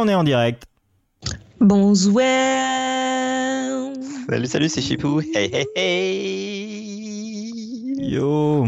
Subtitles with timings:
[0.00, 0.64] on est en direct.
[1.60, 2.24] Bonsoir.
[4.28, 5.20] Salut, salut, c'est Chipou.
[5.34, 6.90] Hey, hey, hey.
[8.12, 8.66] Yo.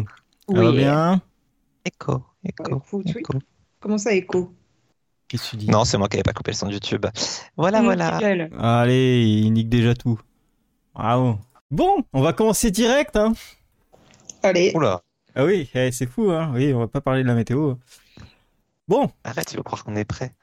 [0.48, 0.76] Ça va Oui.
[0.76, 1.20] bien
[1.84, 3.04] Écho, écho, oui.
[3.80, 4.52] Comment ça, écho
[5.28, 5.68] Qu'est-ce que tu dis?
[5.70, 7.06] Non, c'est moi qui n'avais pas coupé le son de YouTube.
[7.56, 8.18] Voilà, Mmh, voilà.
[8.58, 10.20] Allez, il nique déjà tout.
[10.94, 11.38] Bravo.
[11.70, 13.16] Bon, on va commencer direct.
[13.16, 13.32] Hein.
[14.42, 14.72] Allez.
[14.74, 15.00] Oula,
[15.34, 16.30] Ah oui, eh, c'est fou.
[16.30, 16.52] Hein.
[16.54, 17.76] Oui, on va pas parler de la météo.
[18.88, 20.34] Bon, arrête, tu veux croire qu'on est prêt.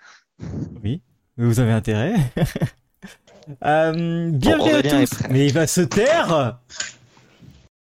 [0.84, 1.02] Oui,
[1.38, 2.16] vous avez intérêt.
[3.66, 5.10] Euh, bienvenue à tous.
[5.32, 6.60] Mais il va se taire.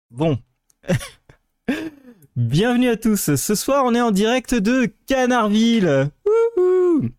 [0.09, 0.40] Bon.
[2.36, 3.36] bienvenue à tous.
[3.36, 6.09] Ce soir, on est en direct de Canardville.
[6.26, 7.09] Wouhou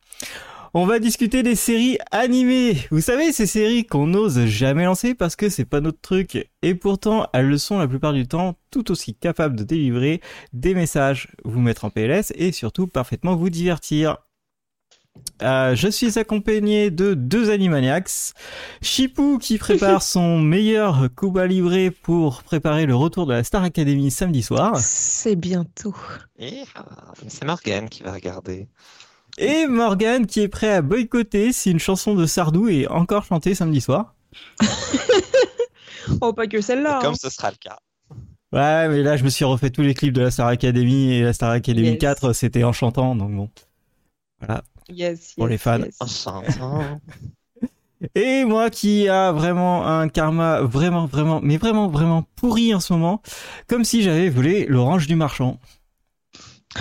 [0.73, 2.77] on va discuter des séries animées.
[2.93, 6.48] Vous savez, ces séries qu'on n'ose jamais lancer parce que c'est pas notre truc.
[6.62, 10.20] Et pourtant, elles le sont la plupart du temps tout aussi capables de délivrer
[10.53, 14.19] des messages, vous mettre en PLS et surtout parfaitement vous divertir.
[15.42, 18.34] Euh, je suis accompagné de deux Animaniacs.
[18.82, 24.11] Chipou qui prépare son meilleur Cuba livré pour préparer le retour de la Star Academy
[24.11, 24.77] samedi soir.
[24.77, 25.97] C'est bientôt.
[26.39, 26.84] Et ah,
[27.28, 28.69] c'est Morgane qui va regarder.
[29.39, 33.55] Et Morgan qui est prêt à boycotter si une chanson de Sardou est encore chantée
[33.55, 34.14] samedi soir.
[36.22, 36.98] Oh, pas que celle-là.
[37.02, 37.19] Comme hein.
[37.20, 37.78] ce sera le cas.
[38.52, 41.22] Ouais, mais là je me suis refait tous les clips de la Star Academy et
[41.22, 41.98] la Star Academy Yes.
[41.98, 43.50] 4 c'était enchantant donc bon.
[44.41, 44.64] Voilà.
[44.91, 45.80] Yes, Pour yes, les fans.
[45.80, 45.98] yes.
[48.14, 52.92] Et moi qui a vraiment un karma vraiment vraiment mais vraiment vraiment pourri en ce
[52.94, 53.20] moment,
[53.66, 55.58] comme si j'avais volé l'orange du marchand.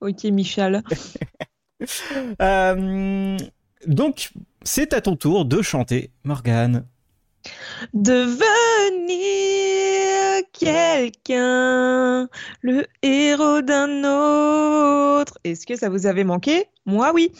[0.00, 0.82] Ok, Michel.
[2.40, 3.36] Euh,
[3.86, 4.30] donc
[4.62, 6.86] c'est à ton tour de chanter Morgane.
[7.92, 8.38] Devenir
[10.58, 12.28] quelqu'un,
[12.62, 15.38] le héros d'un autre.
[15.44, 16.66] Est-ce que ça vous avait manqué?
[16.86, 17.32] Moi, oui.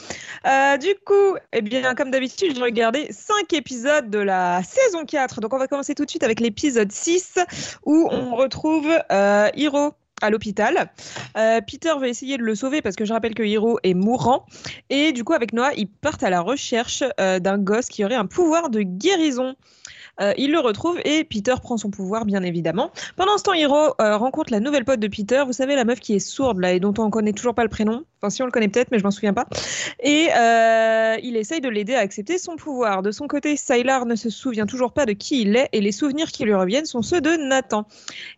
[0.47, 5.41] Euh, du coup, eh bien, comme d'habitude, j'ai regardé 5 épisodes de la saison 4.
[5.41, 7.39] Donc, on va commencer tout de suite avec l'épisode 6
[7.84, 10.91] où on retrouve euh, Hiro à l'hôpital.
[11.37, 14.47] Euh, Peter va essayer de le sauver parce que je rappelle que Hiro est mourant.
[14.91, 18.27] Et du coup, avec Noah, ils partent à la recherche d'un gosse qui aurait un
[18.27, 19.55] pouvoir de guérison.
[20.20, 22.91] Euh, il le retrouve et Peter prend son pouvoir, bien évidemment.
[23.16, 25.42] Pendant ce temps, Hiro euh, rencontre la nouvelle pote de Peter.
[25.47, 27.69] Vous savez, la meuf qui est sourde là et dont on connaît toujours pas le
[27.69, 28.04] prénom.
[28.31, 29.47] Si on le connaît peut-être, mais je m'en souviens pas.
[30.01, 33.03] Et euh, il essaye de l'aider à accepter son pouvoir.
[33.03, 35.93] De son côté, Sylar ne se souvient toujours pas de qui il est et les
[35.93, 37.87] souvenirs qui lui reviennent sont ceux de Nathan.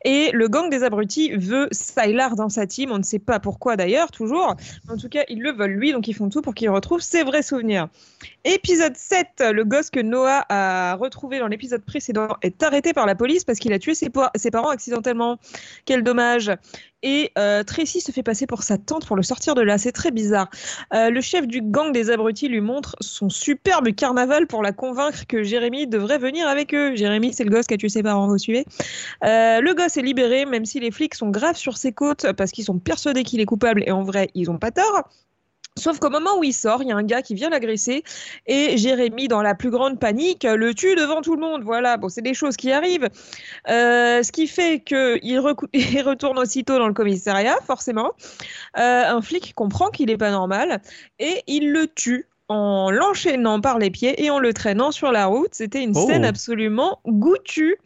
[0.05, 2.91] Et le gang des abrutis veut Sylar dans sa team.
[2.93, 4.55] On ne sait pas pourquoi d'ailleurs, toujours.
[4.89, 7.23] En tout cas, ils le veulent lui, donc ils font tout pour qu'il retrouve ses
[7.23, 7.89] vrais souvenirs.
[8.45, 13.15] Épisode 7, le gosse que Noah a retrouvé dans l'épisode précédent est arrêté par la
[13.15, 15.39] police parce qu'il a tué ses parents accidentellement.
[15.85, 16.51] Quel dommage.
[17.09, 19.78] Et euh, Tracy se fait passer pour sa tante pour le sortir de là.
[19.78, 20.50] C'est très bizarre.
[20.93, 25.25] Euh, le chef du gang des abrutis lui montre son superbe carnaval pour la convaincre
[25.28, 26.97] que Jérémy devrait venir avec eux.
[26.97, 28.65] Jérémy, c'est le gosse qui a tué ses parents, vous suivez
[29.22, 32.50] Euh, Le gosse est libéré, même si les flics sont graves sur ses côtes parce
[32.50, 35.09] qu'ils sont persuadés qu'il est coupable et en vrai, ils n'ont pas tort.
[35.78, 38.03] Sauf qu'au moment où il sort, il y a un gars qui vient l'agresser
[38.47, 41.62] et Jérémy, dans la plus grande panique, le tue devant tout le monde.
[41.64, 43.09] Voilà, bon, c'est des choses qui arrivent.
[43.69, 45.20] Euh, ce qui fait qu'il
[45.75, 48.12] il retourne aussitôt dans le commissariat, forcément.
[48.78, 50.81] Euh, un flic comprend qu'il n'est pas normal
[51.19, 55.26] et il le tue en l'enchaînant par les pieds et en le traînant sur la
[55.26, 55.53] route.
[55.53, 56.06] C'était une Oh.
[56.06, 57.76] scène absolument goûtue.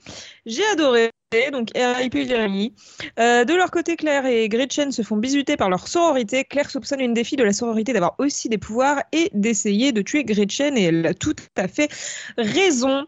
[0.46, 1.10] J'ai adoré.
[1.52, 2.74] Donc, RIP Jérémy.
[3.20, 6.42] Euh, de leur côté, Claire et Gretchen se font bisuter par leur sororité.
[6.42, 10.24] Claire soupçonne une filles de la sororité d'avoir aussi des pouvoirs et d'essayer de tuer
[10.24, 11.88] Gretchen et elle a tout à fait
[12.36, 13.06] raison.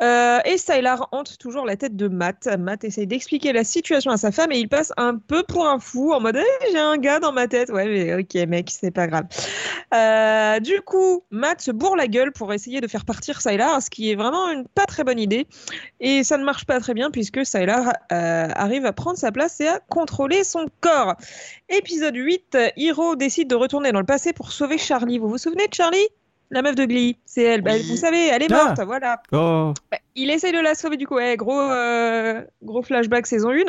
[0.00, 2.48] Euh, et Sylar hante toujours la tête de Matt.
[2.58, 5.78] Matt essaye d'expliquer la situation à sa femme et il passe un peu pour un
[5.78, 7.70] fou en mode Eh, j'ai un gars dans ma tête.
[7.70, 9.24] Ouais, mais ok, mec, c'est pas grave.
[9.94, 13.90] Euh, du coup, Matt se bourre la gueule pour essayer de faire partir Sylar, ce
[13.90, 15.46] qui est vraiment une pas très bonne idée.
[16.00, 19.60] Et ça ne marche pas très bien puisque Sylar euh, arrive à prendre sa place
[19.60, 21.16] et à contrôler son corps.
[21.68, 25.18] Épisode 8, Hiro décide de retourner dans le passé pour sauver Charlie.
[25.18, 26.08] Vous vous souvenez de Charlie?
[26.50, 27.60] La meuf de Glee, c'est elle.
[27.60, 28.64] Bah, vous savez, elle est Ah.
[28.74, 29.20] morte, voilà.
[29.32, 31.16] Oh, Bah, il essaye de la sauver du coup.
[31.16, 33.64] Ouais, gros, euh, gros flashback saison 1.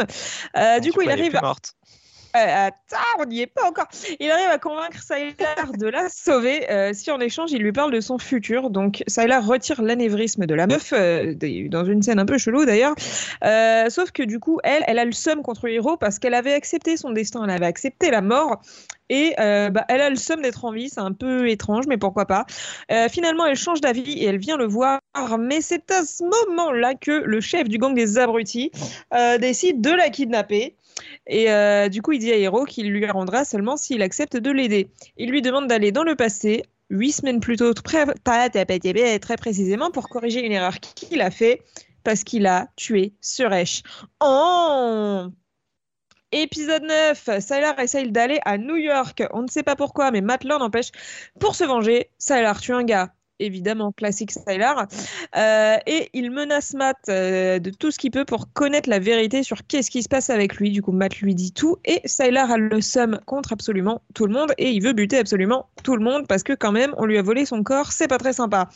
[0.55, 1.31] Euh, du coup, il elle est arrive.
[1.33, 1.73] plus morte.
[2.35, 3.87] Euh, attends, on n'y est pas encore.
[4.19, 7.91] Il arrive à convaincre Sylar de la sauver euh, si en échange il lui parle
[7.91, 8.69] de son futur.
[8.69, 11.33] Donc Sylar retire l'anévrisme de la meuf euh,
[11.69, 12.93] dans une scène un peu chelou d'ailleurs.
[13.89, 16.97] Sauf que du coup, elle, elle a le seum contre Hiro parce qu'elle avait accepté
[16.97, 18.61] son destin, elle avait accepté la mort.
[19.11, 22.25] Et bah, elle a le seum d'être en vie, c'est un peu étrange, mais pourquoi
[22.25, 22.45] pas.
[23.09, 24.99] Finalement, elle change d'avis et elle vient le voir,
[25.39, 28.71] mais c'est à ce moment-là que le chef du gang des abrutis
[29.39, 30.75] décide de la kidnapper.
[31.27, 34.51] Et euh, du coup, il dit à Hiro qu'il lui rendra seulement s'il accepte de
[34.51, 34.91] l'aider.
[35.17, 40.09] Il lui demande d'aller dans le passé huit semaines plus tôt, très, très précisément, pour
[40.09, 41.61] corriger une erreur qu'il a fait
[42.03, 43.83] parce qu'il a tué Suresh.
[44.21, 45.27] Oh
[46.31, 49.23] Épisode 9, Sylar essaye d'aller à New York.
[49.31, 50.91] On ne sait pas pourquoi, mais Matt Lord empêche.
[51.39, 54.87] Pour se venger, Sylar tue un gars évidemment classique Sylar.
[55.35, 59.43] Euh, et il menace Matt euh, de tout ce qu'il peut pour connaître la vérité
[59.43, 60.71] sur qu'est-ce qui se passe avec lui.
[60.71, 64.33] Du coup, Matt lui dit tout et Sylar a le seum contre absolument tout le
[64.33, 67.17] monde et il veut buter absolument tout le monde parce que quand même, on lui
[67.17, 68.69] a volé son corps, c'est pas très sympa.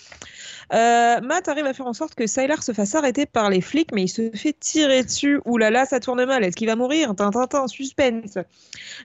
[0.73, 3.91] Euh, Matt arrive à faire en sorte que Sylar se fasse arrêter par les flics,
[3.93, 5.39] mais il se fait tirer dessus.
[5.45, 6.43] Ouh ça tourne mal.
[6.43, 7.13] Est-ce qu'il va mourir?
[7.15, 8.37] Tintin, suspense.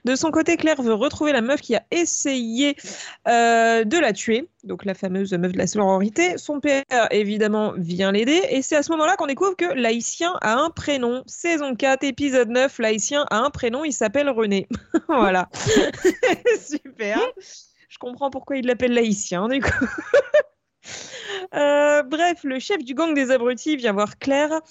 [0.05, 2.75] De son côté, Claire veut retrouver la meuf qui a essayé
[3.25, 6.37] de la tuer, donc la fameuse meuf de la sororité.
[6.37, 8.41] Son père, évidemment, vient l'aider.
[8.49, 11.23] Et c'est à ce moment-là qu'on découvre que l'haïtien a un prénom.
[11.25, 14.67] Saison 4, épisode 9, l'haïtien a un prénom, il s'appelle René.
[15.07, 15.49] voilà.
[16.59, 17.19] Super.
[17.89, 19.85] Je comprends pourquoi il l'appelle l'haïtien, du coup.
[21.55, 24.61] Euh, bref, le chef du gang des abrutis vient voir Claire.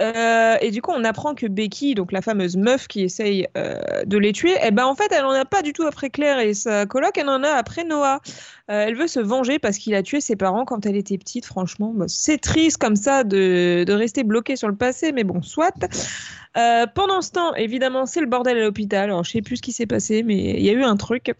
[0.00, 4.04] Euh, et du coup, on apprend que Becky, donc la fameuse meuf qui essaye euh,
[4.04, 6.38] de les tuer, eh ben en fait, elle en a pas du tout après Claire
[6.38, 8.20] et sa coloc, elle en a après Noah.
[8.68, 11.46] elle veut se venger parce qu'il a tué ses parents quand elle était petite.
[11.46, 15.74] Franchement, c'est triste comme ça de, de, rester bloqué sur le passé, mais bon, soit.
[16.94, 19.04] pendant ce temps, évidemment, c'est le bordel à l'hôpital.
[19.04, 21.34] Alors, je sais plus ce qui s'est passé, mais il y a eu un truc.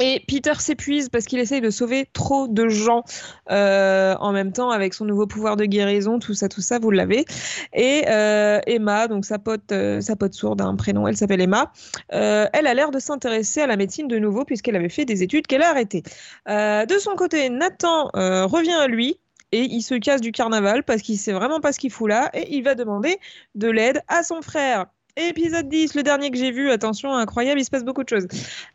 [0.00, 3.04] Et Peter s'épuise parce qu'il essaye de sauver trop de gens
[3.50, 6.90] euh, en même temps avec son nouveau pouvoir de guérison, tout ça, tout ça, vous
[6.90, 7.26] l'avez.
[7.74, 10.00] Et euh, Emma, donc sa pote, euh,
[10.32, 11.72] sourde, un prénom, elle s'appelle Emma.
[12.08, 15.46] Elle a l'air de s'intéresser à la médecine de nouveau puisqu'elle avait fait des études
[15.46, 16.02] qu'elle a arrêtées.
[16.46, 19.18] De son côté, Nathan revient à lui
[19.52, 22.30] et il se casse du carnaval parce qu'il sait vraiment pas ce qu'il fout là
[22.32, 23.18] et il va demander
[23.54, 24.86] de l'aide à son frère.
[25.18, 28.26] Épisode 10, le dernier que j'ai vu, attention, incroyable, il se passe beaucoup de choses.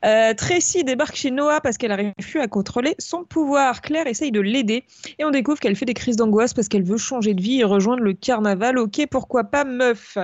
[0.05, 3.81] Euh, Tracy débarque chez Noah parce qu'elle n'arrive plus à contrôler son pouvoir.
[3.81, 4.83] Claire essaye de l'aider
[5.17, 7.63] et on découvre qu'elle fait des crises d'angoisse parce qu'elle veut changer de vie et
[7.63, 8.77] rejoindre le carnaval.
[8.77, 10.19] Ok, pourquoi pas meuf?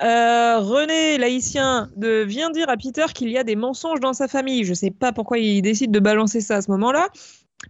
[0.00, 4.28] Euh, René, l'haïtien, de, vient dire à Peter qu'il y a des mensonges dans sa
[4.28, 4.62] famille.
[4.62, 7.08] Je sais pas pourquoi il décide de balancer ça à ce moment-là.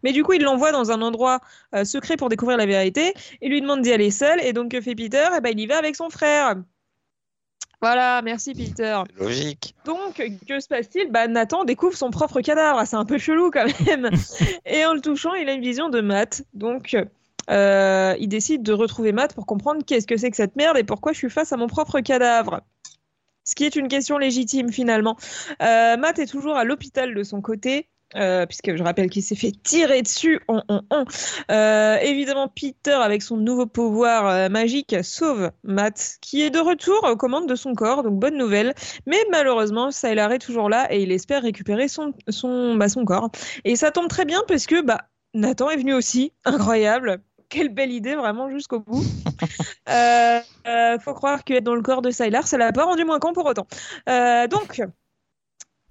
[0.03, 1.41] Mais du coup, il l'envoie dans un endroit
[1.75, 4.39] euh, secret pour découvrir la vérité et lui demande d'y aller seul.
[4.45, 5.27] Et donc, que fait Peter?
[5.35, 6.57] Eh ben, Il y va avec son frère.
[7.81, 9.03] Voilà, merci Peter.
[9.19, 9.75] Logique.
[9.85, 11.11] Donc, que se passe-t-il?
[11.13, 12.83] Bah, Nathan découvre son propre cadavre.
[12.87, 14.11] C'est un peu chelou quand même.
[14.67, 16.43] Et en le touchant, il a une vision de Matt.
[16.55, 16.97] Donc,
[17.51, 20.85] euh, il décide de retrouver Matt pour comprendre qu'est-ce que c'est que cette merde et
[20.85, 22.63] pourquoi je suis face à mon propre cadavre.
[23.45, 25.17] Ce qui est une question légitime finalement.
[25.63, 27.89] Euh, Matt est toujours à l'hôpital de son côté.
[28.17, 30.41] Euh, puisque je rappelle qu'il s'est fait tirer dessus.
[30.49, 31.05] On, on, on.
[31.51, 37.05] Euh, évidemment, Peter, avec son nouveau pouvoir euh, magique, sauve Matt, qui est de retour
[37.05, 38.75] aux commandes de son corps, donc bonne nouvelle.
[39.07, 43.31] Mais malheureusement, Sylar est toujours là et il espère récupérer son, son, bah, son corps.
[43.65, 45.03] Et ça tombe très bien parce que bah,
[45.35, 47.19] Nathan est venu aussi, incroyable.
[47.51, 49.05] Quelle belle idée, vraiment, jusqu'au bout.
[51.01, 53.45] faut croire qu'être dans le corps de Sylar, ça l'a pas rendu moins con pour
[53.45, 53.67] autant.
[54.07, 54.83] donc,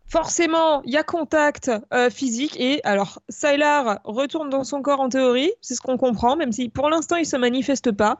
[0.07, 5.09] forcément, il y a contact euh, physique et alors Sylar retourne dans son corps en
[5.09, 8.19] théorie, c'est ce qu'on comprend, même si pour l'instant il se manifeste pas,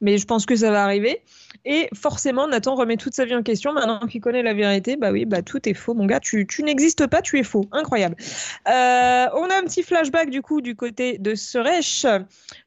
[0.00, 1.22] mais je pense que ça va arriver.
[1.64, 3.72] Et forcément, Nathan remet toute sa vie en question.
[3.72, 6.20] Maintenant qu'il connaît la vérité, bah oui, bah tout est faux, mon gars.
[6.20, 7.64] Tu, tu n'existes pas, tu es faux.
[7.72, 8.16] Incroyable.
[8.68, 12.04] Euh, on a un petit flashback du coup du côté de Suresh.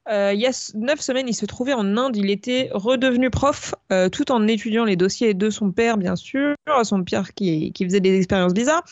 [0.09, 2.15] Euh, il y a neuf semaines, il se trouvait en Inde.
[2.15, 6.55] Il était redevenu prof euh, tout en étudiant les dossiers de son père, bien sûr,
[6.83, 8.83] son père qui, qui faisait des expériences bizarres.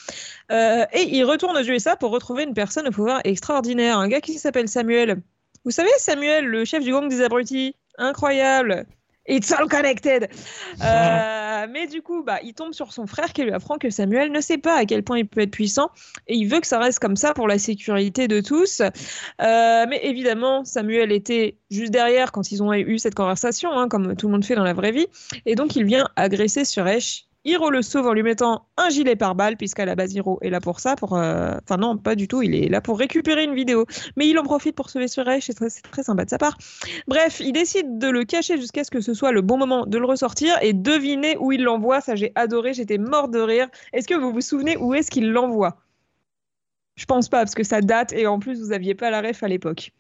[0.52, 4.34] Et il retourne aux USA pour retrouver une personne au pouvoir extraordinaire, un gars qui
[4.34, 5.22] s'appelle Samuel.
[5.66, 8.86] Vous savez, Samuel, le chef du gang des abrutis incroyable.
[9.28, 10.30] It's all connected.
[10.84, 14.32] Euh, mais du coup, bah, il tombe sur son frère qui lui apprend que Samuel
[14.32, 15.90] ne sait pas à quel point il peut être puissant
[16.28, 18.82] et il veut que ça reste comme ça pour la sécurité de tous.
[18.82, 24.18] Euh, mais évidemment, Samuel était juste derrière quand ils ont eu cette conversation, hein, comme
[24.18, 25.08] tout le monde fait dans la vraie vie.
[25.46, 29.36] Et donc, il vient agresser Suresh Hiro le sauve en lui mettant un gilet par
[29.36, 30.96] balle, puisqu'à la base Hiro est là pour ça.
[30.96, 33.86] Pour, euh, Enfin non, pas du tout, il est là pour récupérer une vidéo.
[34.18, 36.58] Mais il en profite pour sauver Suresh, c'est très, très sympa de sa part.
[37.08, 39.98] Bref, il décide de le cacher jusqu'à ce que ce soit le bon moment de
[39.98, 42.02] le ressortir et deviner où il l'envoie.
[42.02, 43.68] Ça, j'ai adoré, j'étais mort de rire.
[43.94, 45.78] Est-ce que vous vous souvenez où est-ce qu'il l'envoie?
[46.96, 49.44] Je pense pas, parce que ça date et en plus, vous aviez pas la ref
[49.44, 49.92] à l'époque.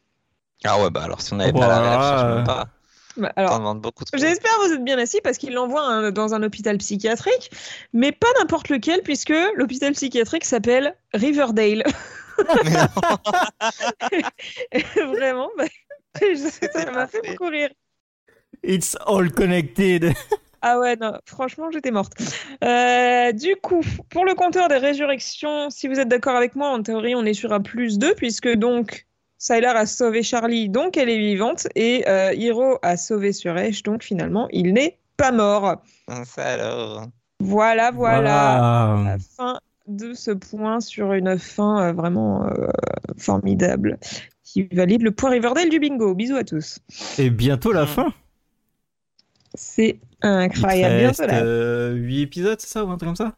[0.64, 2.68] Ah ouais, bah alors si on n'avait pas la ref, je cherche même pas.
[3.18, 3.62] Bah, alors,
[4.14, 7.52] j'espère que vous êtes bien assis parce qu'il l'envoie dans un hôpital psychiatrique,
[7.94, 11.84] mais pas n'importe lequel puisque l'hôpital psychiatrique s'appelle Riverdale.
[14.96, 15.66] Vraiment, bah,
[16.36, 17.70] ça m'a fait beaucoup rire.
[18.64, 20.14] It's all connected.
[20.62, 22.14] Ah ouais, non, franchement, j'étais morte.
[22.64, 26.82] Euh, du coup, pour le compteur des résurrections, si vous êtes d'accord avec moi, en
[26.82, 29.05] théorie, on est sur un plus 2, puisque donc
[29.38, 34.04] Sylar a sauvé Charlie, donc elle est vivante, et euh, Hiro a sauvé Suresh, donc
[34.04, 35.82] finalement, il n'est pas mort.
[36.26, 37.08] Ça alors.
[37.40, 39.04] Voilà, voilà, Voilà.
[39.04, 42.68] la fin de ce point sur une fin euh, vraiment euh,
[43.18, 44.00] formidable
[44.44, 46.16] qui valide le point Riverdale du bingo.
[46.16, 46.80] Bisous à tous.
[47.18, 47.88] Et bientôt la Mm.
[47.88, 48.14] fin.
[49.54, 50.96] C'est Il incroyable.
[50.96, 51.44] te Bientôt reste là.
[51.44, 53.38] euh, 8 épisodes, c'est ça, ou un truc comme ça?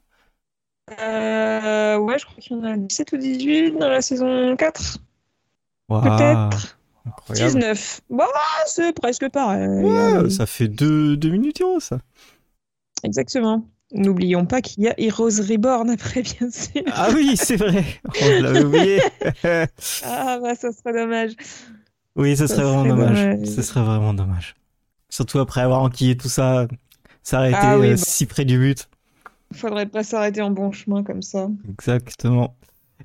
[1.02, 5.00] Euh, ouais, je crois qu'il y en a 17 ou 18 dans la saison 4.
[5.90, 6.78] Peut-être.
[7.06, 7.54] Incroyable.
[7.54, 8.02] 19.
[8.10, 8.24] Bon,
[8.66, 9.68] c'est presque pareil.
[9.68, 10.30] Ouais, Allez.
[10.30, 12.00] ça fait 2 deux, minutes Hiro, ça.
[13.04, 13.64] Exactement.
[13.94, 16.82] N'oublions pas qu'il y a Heroes Reborn après, bien sûr.
[16.94, 17.86] Ah oui, c'est vrai.
[18.22, 19.02] On l'avait oublié.
[20.04, 21.32] Ah, bah, ça serait dommage.
[22.18, 23.22] oui, ce Ça serait vraiment dommage.
[23.24, 23.48] dommage.
[23.48, 24.56] Ce serait vraiment dommage.
[25.10, 26.68] Surtout après avoir enquillé tout ça,
[27.24, 28.04] s'arrêter Ah oui, euh, bon.
[28.06, 28.90] si près du but.
[29.54, 31.48] Faudrait pas s'arrêter en bon chemin comme ça.
[31.70, 32.54] Exactement.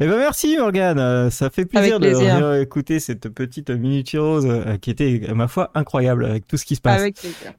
[0.00, 2.40] Eh ben merci Morgane, Euh, ça fait plaisir, plaisir.
[2.40, 6.56] de écouter cette petite minute rose euh, qui était à ma foi incroyable avec tout
[6.56, 7.00] ce qui se passe.
[7.00, 7.52] Avec plaisir.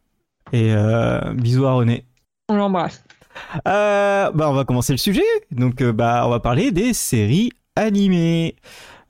[0.52, 2.06] Et euh, bisous à René.
[2.50, 3.04] On l'embrasse.
[3.68, 5.22] Euh, bah on va commencer le sujet.
[5.52, 8.56] Donc euh, bah on va parler des séries animées.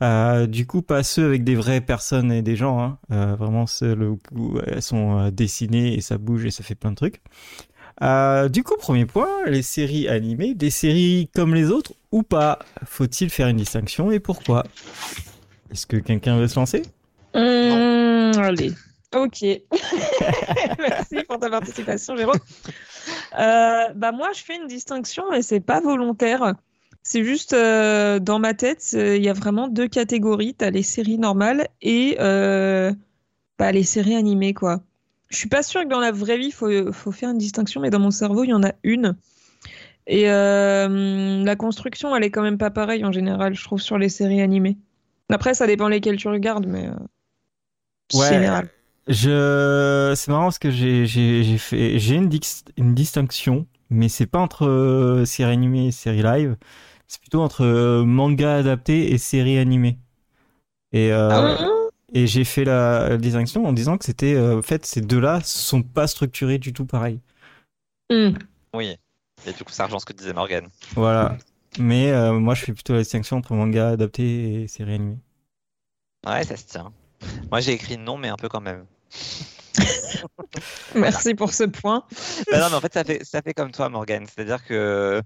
[0.01, 2.97] Euh, du coup pas ceux avec des vraies personnes et des gens, hein.
[3.11, 4.19] Euh, vraiment celles où
[4.67, 7.21] elles sont euh, dessinées et ça bouge et ça fait plein de trucs.
[8.01, 12.59] Euh, du coup premier point, les séries animées, des séries comme les autres ou pas?
[12.85, 14.63] Faut-il faire une distinction et pourquoi?
[15.71, 16.83] Est-ce que quelqu'un veut se lancer?
[17.33, 18.73] Hum, allez.
[19.15, 19.41] Ok.
[20.79, 22.39] Merci pour ta participation, Jérôme.
[23.39, 26.55] Euh, bah moi, je fais une distinction, mais c'est pas volontaire.
[27.03, 30.55] C'est juste euh, dans ma tête, il y a vraiment deux catégories.
[30.55, 32.93] T'as les séries normales et euh,
[33.59, 34.81] bah, les séries animées, quoi.
[35.33, 37.81] Je suis pas sûre que dans la vraie vie, il faut, faut faire une distinction,
[37.81, 39.17] mais dans mon cerveau, il y en a une.
[40.07, 43.97] Et euh, la construction, elle est quand même pas pareille en général, je trouve, sur
[43.97, 44.77] les séries animées.
[45.29, 46.93] Après, ça dépend lesquelles tu regardes, mais euh,
[48.13, 48.39] Ouais.
[48.39, 48.69] général.
[49.07, 51.05] Je, c'est marrant parce que j'ai,
[51.57, 56.21] fait, j'ai une, dix- une distinction, mais c'est pas entre euh, série animée et série
[56.23, 56.57] live.
[57.07, 59.99] C'est plutôt entre euh, manga adapté et série animée.
[60.93, 64.61] Et, euh, Ah et j'ai fait la, la distinction en disant que c'était, euh, en
[64.61, 67.19] fait, ces deux-là sont pas structurés du tout pareil.
[68.09, 68.37] Hum.
[68.73, 68.97] Oui.
[69.45, 70.67] Et du coup, ça rejoint ce que disait Morgan.
[70.95, 71.37] Voilà.
[71.79, 75.17] Mais euh, moi, je fais plutôt la distinction entre manga adapté et série animée.
[76.25, 76.93] Ouais, ça se tient.
[77.49, 78.85] Moi, j'ai écrit non, mais un peu quand même.
[80.95, 82.05] Merci pour ce point.
[82.51, 84.25] Bah non, mais en fait, ça fait, ça fait comme toi, Morgan.
[84.25, 85.21] C'est-à-dire que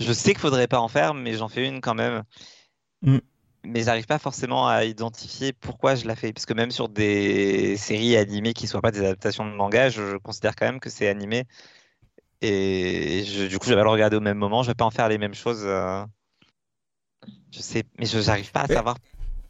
[0.00, 2.24] je sais qu'il faudrait pas en faire, mais j'en fais une quand même.
[3.02, 3.18] Mm.
[3.64, 6.32] Mais j'arrive pas forcément à identifier pourquoi je la fais.
[6.32, 10.12] Parce que même sur des séries animées qui soient pas des adaptations de manga, je,
[10.12, 11.44] je considère quand même que c'est animé.
[12.40, 14.62] Et je- du coup, je vais pas le regarder au même moment.
[14.62, 15.62] Je vais pas en faire les mêmes choses.
[15.64, 16.04] euh.
[17.50, 18.96] Je sais, mais je j'arrive pas à savoir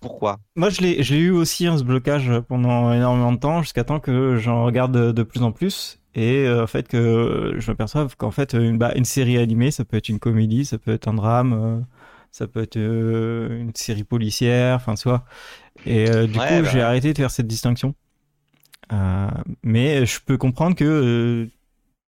[0.01, 0.39] pourquoi.
[0.57, 4.37] Moi, je l'ai, eu aussi, hein, ce blocage pendant énormément de temps, jusqu'à temps que
[4.37, 6.01] j'en regarde de, de plus en plus.
[6.15, 9.85] Et euh, en fait, que je m'aperçoive qu'en fait, une, bah, une série animée, ça
[9.85, 11.81] peut être une comédie, ça peut être un drame, euh,
[12.31, 15.25] ça peut être euh, une série policière, enfin, soit.
[15.87, 16.83] Et euh, du Ouais, coup, bah j'ai ouais.
[16.83, 17.95] arrêté de faire cette distinction.
[18.93, 19.29] Euh,
[19.63, 21.49] mais je peux comprendre que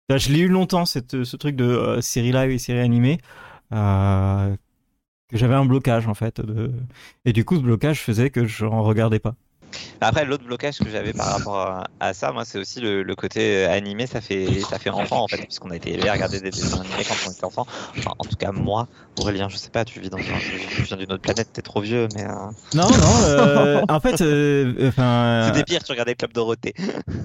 [0.09, 3.19] bah, je l'ai eu longtemps, cette, ce truc de série live et série animée.
[5.29, 6.71] Que j'avais un blocage en fait de...
[7.25, 9.35] et du coup ce blocage faisait que je n'en regardais pas
[10.01, 13.15] Après, l'autre blocage que j'avais par rapport à, à ça, moi, c'est aussi le, le
[13.15, 14.05] côté euh, animé.
[14.07, 16.79] Ça fait, ça fait enfant, en fait, puisqu'on a été élevé à regarder des dessins
[16.81, 17.65] animés quand on était enfant.
[17.97, 18.87] Enfin, en tout cas, moi,
[19.19, 20.21] Aurélien, je sais pas, tu vis dans un,
[20.75, 22.29] tu viens d'une autre planète, t'es trop vieux, mais euh,
[22.75, 26.73] non non euh, en fait euh, enfin c'était pire, tu regardais Club Dorothée.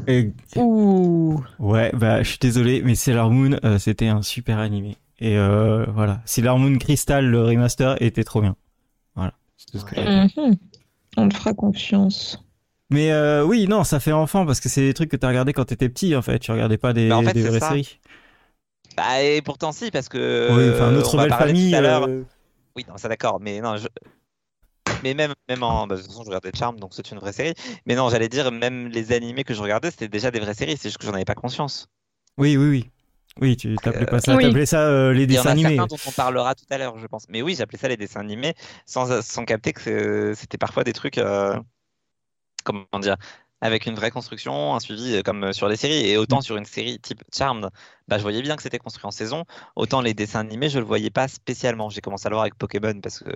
[0.08, 1.42] euh, Ouh.
[1.58, 5.84] ouais bah je suis désolé mais Sailor Moon euh, c'était un super animé et euh,
[5.94, 8.56] voilà Sailor Moon Crystal le remaster était trop bien
[9.14, 9.94] voilà c'est tout ce que
[11.16, 12.38] On te fera confiance.
[12.90, 15.52] mais euh, oui non ça fait enfant parce que c'est des trucs que t'as regardé
[15.52, 17.60] quand t'étais petit en fait tu regardais pas des, Mais en fait, des c'est vraies
[17.60, 17.68] ça.
[17.68, 18.00] séries
[18.96, 20.18] Bah, et pourtant, si, parce que.
[20.48, 22.08] oui enfin notre belle famille tout à l'heure.
[22.08, 22.24] euh,
[22.76, 23.88] Oui, non, ça d'accord, mais non, je...
[25.02, 27.32] mais même, même en, bah, de toute façon, je regardais Charm, donc c'est une vraie
[27.32, 27.54] série.
[27.86, 30.76] Mais non, j'allais dire, même les animés que je regardais, c'était déjà des vraies séries,
[30.76, 31.88] c'est juste que j'en avais pas conscience.
[32.38, 32.90] oui oui oui
[33.40, 34.44] oui tu t'appelais pas ça Oui.
[34.44, 36.64] t'appelais ça euh, les Il y en dessins a animés certains dont on parlera tout
[36.70, 37.26] à l'heure, je pense.
[37.28, 38.54] Mais oui, j'appelais ça les dessins animés,
[38.86, 41.58] sans, sans capter que c'était parfois des trucs, euh,
[42.64, 43.16] comment dire,
[43.60, 46.06] avec une vraie construction, un suivi euh, comme sur les séries.
[46.08, 47.68] Et autant sur une série type Charmed,
[48.08, 49.44] bah, je voyais bien que c'était construit en saison.
[49.76, 51.88] Autant les dessins animés, je le voyais pas spécialement.
[51.88, 53.30] J'ai commencé à le voir avec Pokémon parce que.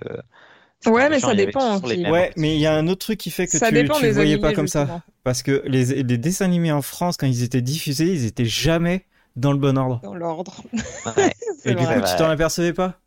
[0.85, 3.47] Ouais, mais chiant, ça dépend Ouais, mais il y a un autre truc qui fait
[3.47, 5.01] que ça tu, des le voyais animés, pas comme ça.
[5.23, 9.05] Parce que les, les dessins animés en France, quand ils étaient diffusés, ils étaient jamais
[9.37, 10.01] dans le bon ordre.
[10.01, 10.53] Dans l'ordre.
[11.15, 11.33] Ouais.
[11.63, 12.01] Et du vrai.
[12.01, 12.99] coup, tu t'en apercevais pas?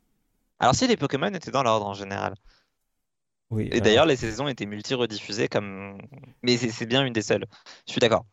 [0.58, 2.34] Alors si les Pokémon étaient dans l'ordre en général.
[3.50, 3.68] Oui.
[3.72, 5.98] Et d'ailleurs, les saisons étaient multi-rediffusées comme.
[6.42, 7.46] Mais c'est c'est bien une des seules.
[7.86, 8.24] Je suis d'accord.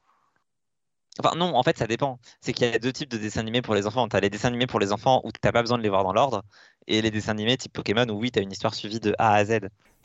[1.19, 2.19] Enfin, non, en fait, ça dépend.
[2.41, 4.07] C'est qu'il y a deux types de dessins animés pour les enfants.
[4.07, 6.13] T'as les dessins animés pour les enfants où t'as pas besoin de les voir dans
[6.13, 6.43] l'ordre,
[6.87, 9.45] et les dessins animés type Pokémon où oui, t'as une histoire suivie de A à
[9.45, 9.59] Z.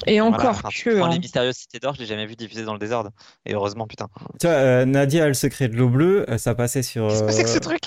[0.06, 1.00] Et Voilà, encore tu que.
[1.00, 1.09] hein.
[1.11, 3.11] les mystérieuses cités d'or, je l'ai jamais vu diffusé dans le désordre.
[3.47, 4.09] Et heureusement, putain.
[4.40, 7.09] Tu vois, euh, Nadia a le secret de l'eau bleue, euh, ça passait sur.
[7.09, 7.80] Qu'est-ce que c'est que ce euh, truc?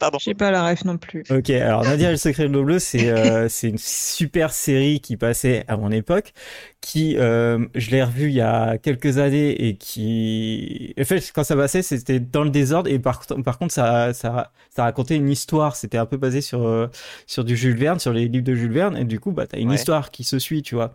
[0.00, 0.18] Pardon.
[0.20, 1.24] J'ai pas la ref non plus.
[1.28, 5.00] Ok, alors Nadia et le secret de l'eau bleue, c'est euh, c'est une super série
[5.00, 6.32] qui passait à mon époque,
[6.80, 11.44] qui euh, je l'ai revue il y a quelques années et qui, en fait, quand
[11.44, 15.28] ça passait, c'était dans le désordre et par, par contre, ça, ça, ça racontait une
[15.28, 15.76] histoire.
[15.76, 16.86] C'était un peu basé sur euh,
[17.26, 19.58] sur du Jules Verne, sur les livres de Jules Verne et du coup, bah t'as
[19.58, 19.74] une Ouais.
[19.74, 20.94] histoire qui se suit, tu vois.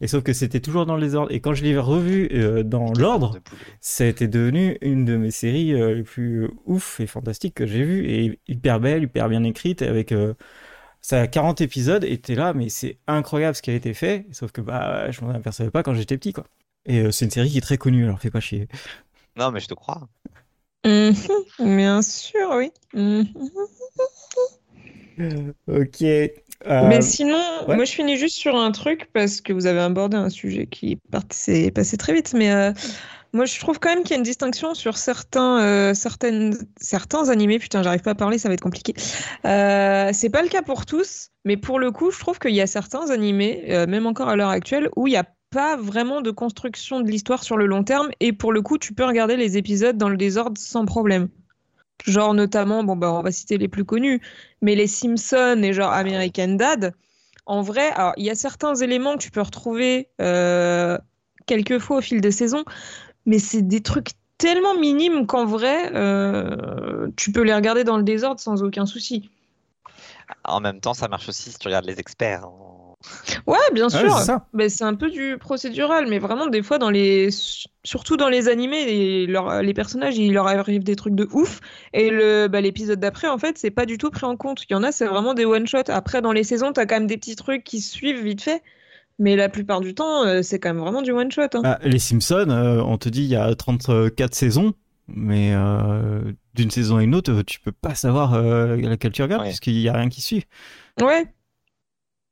[0.00, 1.32] Et sauf que c'était toujours dans le désordre.
[1.32, 3.38] Et quand je l'ai revu euh, dans l'ordre,
[4.00, 7.84] été devenu une de mes séries euh, les plus euh, ouf et fantastiques que j'ai
[7.84, 10.34] vues et hyper belle, hyper bien écrite avec euh,
[11.04, 14.24] ça a 40 épisodes et t'es là mais c'est incroyable ce qui a été fait
[14.32, 16.44] sauf que bah je m'en apercevais pas quand j'étais petit quoi.
[16.86, 18.68] Et euh, c'est une série qui est très connue alors fais pas chier.
[19.36, 20.08] Non, mais je te crois.
[20.86, 21.14] Mhm,
[21.58, 22.72] Bien sûr, oui.
[22.94, 23.26] Mhm.
[25.68, 26.02] OK.
[26.02, 26.30] euh,
[26.66, 27.76] Mais sinon, ouais.
[27.76, 30.92] moi je finis juste sur un truc parce que vous avez abordé un sujet qui
[30.92, 32.32] est s'est passé très vite.
[32.34, 32.72] Mais euh,
[33.34, 37.28] moi je trouve quand même qu'il y a une distinction sur certains, euh, certaines, certains
[37.28, 37.58] animés.
[37.58, 38.94] Putain, j'arrive pas à parler, ça va être compliqué.
[39.44, 42.60] Euh, c'est pas le cas pour tous, mais pour le coup, je trouve qu'il y
[42.60, 46.20] a certains animés, euh, même encore à l'heure actuelle, où il n'y a pas vraiment
[46.20, 48.08] de construction de l'histoire sur le long terme.
[48.20, 51.28] Et pour le coup, tu peux regarder les épisodes dans le désordre sans problème.
[52.04, 54.20] Genre notamment, bon bah on va citer les plus connus,
[54.62, 56.92] mais les Simpsons et genre American Dad,
[57.46, 60.98] en vrai, il y a certains éléments que tu peux retrouver euh,
[61.46, 62.64] quelquefois au fil des saisons,
[63.26, 68.02] mais c'est des trucs tellement minimes qu'en vrai, euh, tu peux les regarder dans le
[68.02, 69.30] désordre sans aucun souci.
[70.44, 72.44] En même temps, ça marche aussi si tu regardes les experts.
[72.44, 72.70] hein.
[73.46, 74.40] Ouais, bien ouais, sûr.
[74.54, 77.28] Mais c'est un peu du procédural, mais vraiment des fois dans les,
[77.84, 81.60] surtout dans les animés, les, leur- les personnages, il leur arrive des trucs de ouf,
[81.92, 84.64] et le, bah, l'épisode d'après, en fait, c'est pas du tout pris en compte.
[84.70, 85.82] Il y en a, c'est vraiment des one shot.
[85.88, 88.62] Après, dans les saisons, t'as quand même des petits trucs qui suivent vite fait,
[89.18, 91.42] mais la plupart du temps, euh, c'est quand même vraiment du one shot.
[91.54, 91.62] hein.
[91.64, 94.74] Ah, les Simpsons, euh, on te dit il y a 34 saisons
[95.06, 96.22] mais euh,
[96.54, 99.48] d'une saison à une autre, tu peux pas savoir euh, laquelle tu regardes Ouais.
[99.48, 100.44] puisqu'il y a rien qui suit.
[100.98, 101.26] Ouais.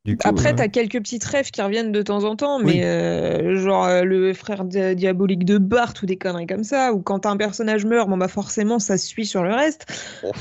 [0.06, 2.64] Coup, Après, euh, t'as quelques petites rêves qui reviennent de temps en temps, Oui.
[2.78, 6.92] mais euh, genre euh, le frère di- diabolique de Bart ou des conneries comme ça,
[6.94, 9.86] ou quand un personnage meurt, bon bah forcément ça suit sur le reste.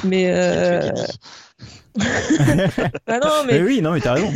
[0.06, 1.04] Mais qui a euh, tué
[2.46, 2.62] Kenny
[3.08, 4.32] ah non, mais mais oui, non, mais t'as raison.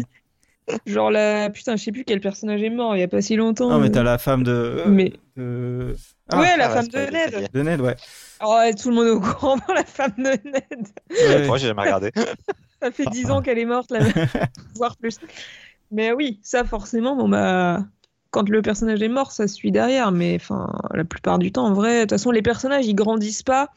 [0.85, 3.35] Genre la putain, je sais plus quel personnage est mort il y a pas si
[3.35, 3.69] longtemps.
[3.69, 4.83] Non, mais t'as la femme de.
[4.87, 5.95] Mais de...
[6.29, 7.49] Ah, ouais, la Ah femme de Ned.
[7.53, 7.95] de Ned, ouais.
[8.43, 10.87] Oh, ouais, tout le monde est au courant pour la femme de Ned.
[11.11, 11.47] Ouais.
[11.47, 12.11] Moi, j'ai jamais regardé.
[12.81, 13.99] Ça fait 10 ans qu'elle est morte, là,
[14.75, 15.19] voire plus.
[15.91, 17.83] Mais oui, ça forcément, bon bah,
[18.31, 20.11] quand le personnage est mort, ça suit derrière.
[20.11, 23.43] Mais enfin, la plupart du temps, en vrai, de toute façon, les personnages, ils grandissent
[23.43, 23.69] pas.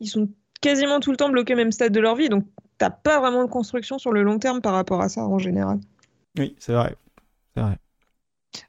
[0.00, 0.28] Ils sont
[0.62, 2.28] quasiment tout le temps bloqués au même stade de leur vie.
[2.28, 2.44] Donc,
[2.78, 5.78] t'as pas vraiment de construction sur le long terme par rapport à ça en général.
[6.38, 6.96] Oui, c'est vrai.
[7.54, 7.78] C'est vrai.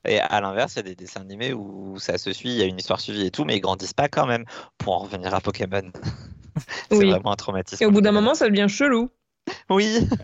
[0.05, 2.61] Et à l'inverse, il y a des dessins animés où ça se suit, il y
[2.61, 4.45] a une histoire suivie et tout, mais ils grandissent pas quand même.
[4.77, 5.91] Pour en revenir à Pokémon,
[6.91, 7.09] c'est Oui.
[7.09, 7.83] vraiment un traumatisme.
[7.83, 9.09] Et au bout d'un moment, ça devient chelou.
[9.69, 10.07] Oui.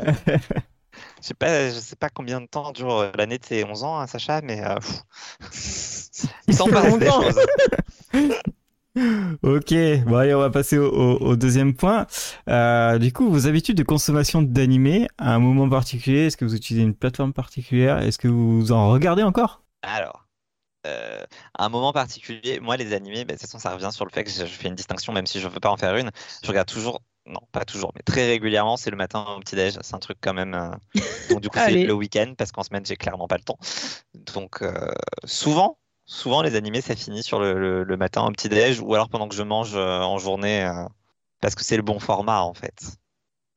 [1.21, 3.83] Je sais pas, je sais pas combien de temps dure euh, l'année de ses 11
[3.83, 5.01] ans, hein, Sacha, mais euh, pff.
[6.47, 7.39] il s'en Pas passe des choses.
[9.43, 9.73] Ok,
[10.05, 12.07] bon allez, on va passer au, au- au deuxième point.
[12.49, 16.55] Euh, du coup, vos habitudes de consommation d'animés, à un moment particulier, est-ce que vous
[16.55, 17.99] utilisez une plateforme particulière?
[17.99, 19.63] Est-ce que vous en regardez encore?
[19.81, 20.25] Alors,
[20.87, 24.05] euh, à un moment particulier, moi, les animés, bah, de toute façon, ça revient sur
[24.05, 26.11] le fait que je, fais une distinction, même si je veux pas en faire une.
[26.43, 29.79] Je regarde toujours, non, pas toujours, mais très régulièrement, c'est le matin au petit-déj.
[29.81, 30.55] C'est un truc quand même.
[30.55, 30.71] euh,
[31.29, 33.59] Donc, du coup, c'est le week-end, parce qu'en semaine, j'ai clairement pas le temps.
[34.15, 34.91] Donc, euh,
[35.25, 39.09] souvent, souvent, les animés, ça finit sur le, le- le matin au petit-déj, ou alors
[39.09, 40.85] pendant que je mange euh, en journée, euh,
[41.41, 42.73] parce que c'est le bon format, en fait.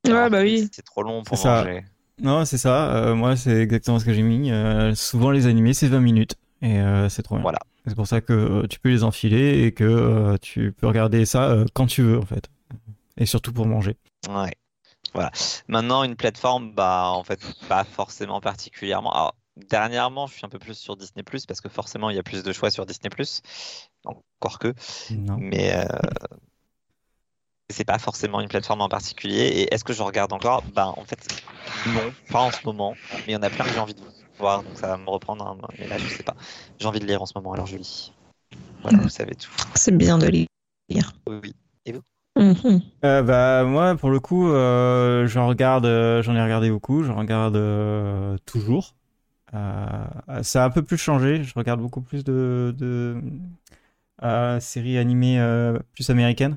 [0.07, 0.69] Ouais, Alors, bah oui.
[0.73, 1.63] C'est trop long pour C'est ça.
[1.65, 1.85] manger.
[2.23, 2.95] Non, c'est ça.
[2.97, 4.51] euh, moi, c'est exactement ce que j'ai mis.
[4.51, 6.35] Euh, souvent, les animés, c'est 20 minutes.
[6.63, 7.43] Et euh, c'est trop bien.
[7.43, 7.59] Voilà.
[7.87, 11.51] C'est pour ça que tu peux les enfiler et que euh, tu peux regarder ça
[11.51, 12.51] euh, quand tu veux, en fait.
[13.19, 13.97] Et surtout pour manger.
[14.29, 14.53] Ouais.
[15.15, 15.31] Voilà.
[15.69, 19.13] Maintenant, une plateforme, bah, en fait, pas forcément particulièrement.
[19.13, 22.23] Alors, dernièrement, je suis un peu plus sur Disney+, parce que forcément, il y a
[22.23, 23.11] plus de choix sur Disney+.
[24.05, 24.75] Encore que.
[25.11, 25.37] Non.
[25.39, 25.85] Mais euh,
[27.69, 29.47] c'est pas forcément une plateforme en particulier.
[29.47, 30.63] Et est-ce que je regarde encore?
[30.75, 31.27] Bah, en fait,
[31.87, 32.95] non, pas en ce moment.
[33.13, 34.03] Mais il y en a plein que j'ai envie de
[34.39, 35.47] voir, donc ça va me reprendre.
[35.47, 35.57] hein.
[35.79, 36.35] Mais là, je sais pas.
[36.79, 38.13] J'ai envie de lire en ce moment, alors je lis.
[38.83, 39.51] Voilà, vous savez tout.
[39.75, 40.47] C'est bien de lire.
[41.27, 41.55] Oui, oui.
[42.37, 42.81] Mhm.
[43.05, 47.17] Euh, bah moi pour le coup euh, j'en regarde euh, j'en ai regardé beaucoup j'en
[47.17, 48.95] regarde euh, toujours
[50.43, 53.21] ça a un peu plus changé je regarde beaucoup plus de, de
[54.23, 56.57] euh, séries animées euh, plus américaines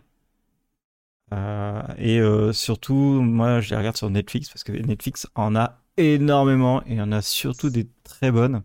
[1.33, 5.79] Euh, et euh, surtout moi je les regarde sur Netflix parce que Netflix en a
[5.97, 8.63] énormément et il y en a surtout des très bonnes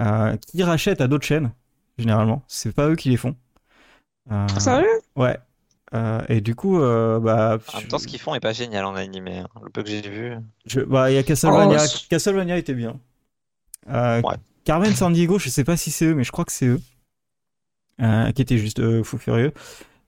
[0.00, 1.52] euh, qui rachètent à d'autres chaînes
[1.98, 3.36] généralement c'est pas eux qui les font
[4.32, 5.00] Euh, Sérieux?
[5.16, 5.38] Ouais.
[5.94, 8.84] Euh, et du coup, euh, bah, En même temps, ce qu'ils font est pas génial
[8.84, 9.38] en animé.
[9.38, 9.48] hein.
[9.62, 10.34] Le peu que j'ai vu.
[10.66, 11.88] je- bah, il y a Castlevania.
[11.88, 13.00] Oh, Castlevania était bien.
[13.88, 14.34] Euh, Ouais.
[14.64, 16.80] Carmen San Diego, je sais pas si c'est eux, mais je crois que c'est eux.
[18.02, 19.52] Euh, qui était juste euh, fou furieux.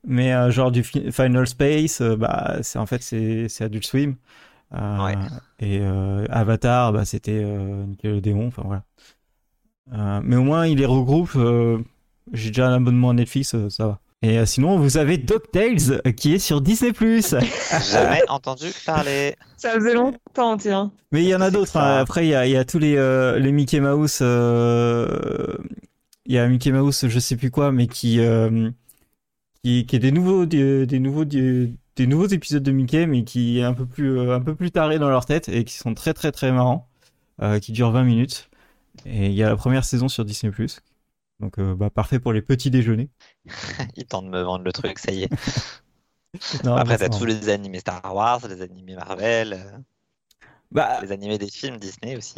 [0.07, 4.17] Mais genre du fi- Final Space, bah, c'est en fait c'est c'est Adult Swim.
[4.73, 5.15] Ouais.
[5.61, 5.81] Et
[6.31, 8.47] Avatar, bah, c'était Nickelodeon.
[8.49, 10.21] Enfin voilà.
[10.23, 11.37] Mais au moins, il les regroupe.
[12.33, 14.01] J'ai déjà un abonnement à Netflix, ça va.
[14.23, 16.93] Et euh, sinon, vous avez DuckTales euh, qui est sur Disney+.
[17.93, 19.37] Jamais entendu parler.
[19.57, 20.91] Ça faisait longtemps, tiens.
[21.13, 21.77] Mais il y en a d'autres.
[21.77, 21.99] hein.
[21.99, 24.19] Après, il y a, il y a tous les, euh, les Mickey Mouse.
[24.23, 25.57] euh,
[26.27, 28.71] Il y a Mickey Mouse, je sais plus quoi, mais qui, euh,
[29.63, 33.23] qui, qui est des nouveaux, des, des nouveaux, des, des nouveaux épisodes de Mickey, mais
[33.23, 35.75] qui est un peu plus, euh, un peu plus tarés dans leur tête et qui
[35.77, 36.89] sont très très très marrants,
[37.41, 38.51] euh, qui durent 20 minutes.
[39.07, 40.53] Et il y a la première saison sur Disney+.
[41.41, 43.11] Donc, euh, bah, parfait pour les petits déjeuners.
[43.97, 45.31] Ils tentent de me vendre le truc, ça y est.
[46.63, 49.79] Non, Après, t'as c'est tous les animés Star Wars, les animés Marvel, euh,
[50.71, 52.35] Bah, les animés des films Disney aussi.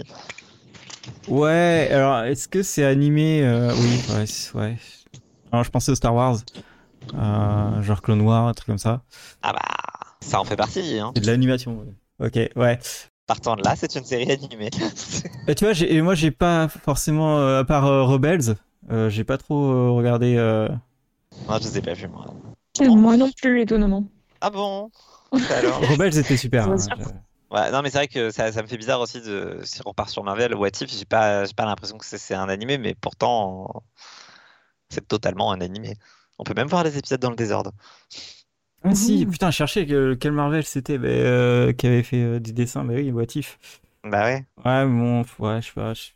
[1.29, 4.77] Ouais, alors est-ce que c'est animé euh, Oui, ouais, ouais.
[5.51, 6.37] Alors je pensais au Star Wars,
[7.15, 9.03] euh, genre Clone Wars, un truc comme ça.
[9.43, 9.59] Ah bah,
[10.21, 10.99] ça en fait partie.
[10.99, 11.11] Hein.
[11.15, 11.85] C'est de l'animation.
[12.21, 12.27] ouais.
[12.29, 12.79] Ok, ouais.
[13.27, 14.71] Partant de là, c'est une série animée.
[15.49, 18.55] Et tu vois, moi j'ai pas forcément, euh, à part euh, Rebels, euh,
[19.09, 20.37] j'ai pas trop euh, regardé.
[20.37, 20.69] euh,
[21.47, 22.27] Moi, je les ai pas vus, moi.
[22.81, 24.05] Moi non plus, étonnamment.
[24.41, 24.91] Ah bon?
[25.51, 26.69] Alors Rebels était super.
[26.69, 26.77] Hein,
[27.51, 29.59] Ouais, non, mais c'est vrai que ça, ça me fait bizarre aussi de.
[29.65, 32.49] Si on repart sur Marvel, What If, j'ai pas, j'ai pas l'impression que c'est un
[32.49, 33.83] animé, mais pourtant,
[34.89, 35.97] c'est totalement un animé.
[36.39, 37.73] On peut même voir les épisodes dans le désordre.
[38.83, 42.85] Ah si, putain, que- quel Marvel c'était bah, euh, qui avait fait euh, des dessins.
[42.85, 43.59] Bah oui, What If.
[44.05, 44.45] Bah ouais.
[44.65, 45.93] Ouais, bon, ouais, je sais pas.
[45.95, 46.11] je-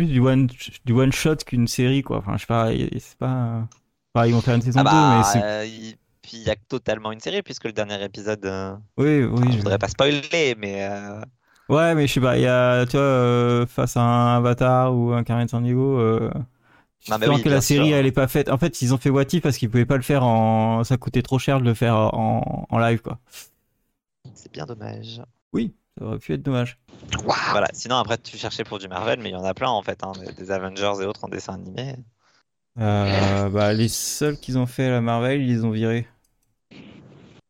[0.00, 0.46] Plus du one,
[0.86, 2.18] du one shot qu'une série, quoi.
[2.18, 3.58] Enfin, je sais pas, c'est pas.
[3.58, 3.62] euh,
[4.14, 5.22] enfin, ils vont faire une saison Ah 2, bah, mais
[5.60, 8.44] euh, il- puis il y a totalement une série, puisque le dernier épisode.
[8.46, 10.84] euh, Oui, enfin, je voudrais pas spoiler, mais.
[10.90, 11.22] euh,
[11.68, 15.12] Ouais, mais je sais pas, il y a, tu vois, face à un Avatar ou
[15.12, 16.00] un Carmen San Diego,
[17.00, 17.92] tu Non, mais oui, que la série, sûr.
[17.92, 18.50] elle est pas faite.
[18.50, 20.96] En fait, ils ont fait What If parce qu'ils pouvaient pas le faire en, ça
[20.98, 23.20] coûtait trop cher de le faire en, en live, quoi.
[24.34, 25.20] C'est bien dommage.
[25.52, 26.78] Oui, ça aurait pu être dommage.
[27.24, 27.68] Voilà.
[27.74, 30.02] Sinon, après, tu cherchais pour du Marvel, mais il y en a plein en fait,
[30.02, 31.94] hein, des- Avengers et autres en dessin animé.
[32.78, 36.08] Euh, bah, les seuls qu'ils ont fait à la Marvel, ils les ont virés.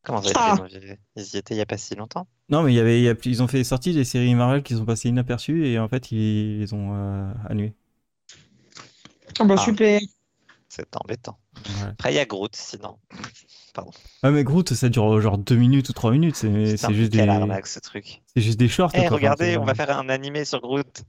[0.03, 0.55] Comment ça, Ah.
[0.57, 2.27] ils, ont viré ils y étaient il y a pas si longtemps?
[2.49, 4.63] Non, mais il y avait, il y a- ils ont fait sortie des séries Marvel
[4.65, 7.75] qui sont passées inaperçues et en fait, ils les ont euh, annulées.
[9.39, 9.63] Ah bah Ah.
[9.63, 10.01] super.
[10.73, 11.37] C'est embêtant.
[11.83, 12.97] Après, il y a Groot, sinon.
[14.23, 17.21] Ah, mais Groot, ça dure euh, genre 2 minutes ou 3 minutes, c'est juste des,
[17.21, 18.23] arnaque ce truc.
[18.27, 18.91] c'est juste des shorts.
[18.95, 19.01] Eh.
[19.01, 21.03] Enfin, regardez, on va faire un animé sur Groot.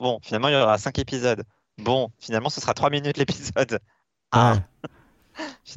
[0.00, 1.44] Bon, finalement, il y aura 5 épisodes.
[1.78, 3.78] Bon, finalement, ce sera 3 minutes l'épisode.
[4.32, 4.90] Ah, Ouais.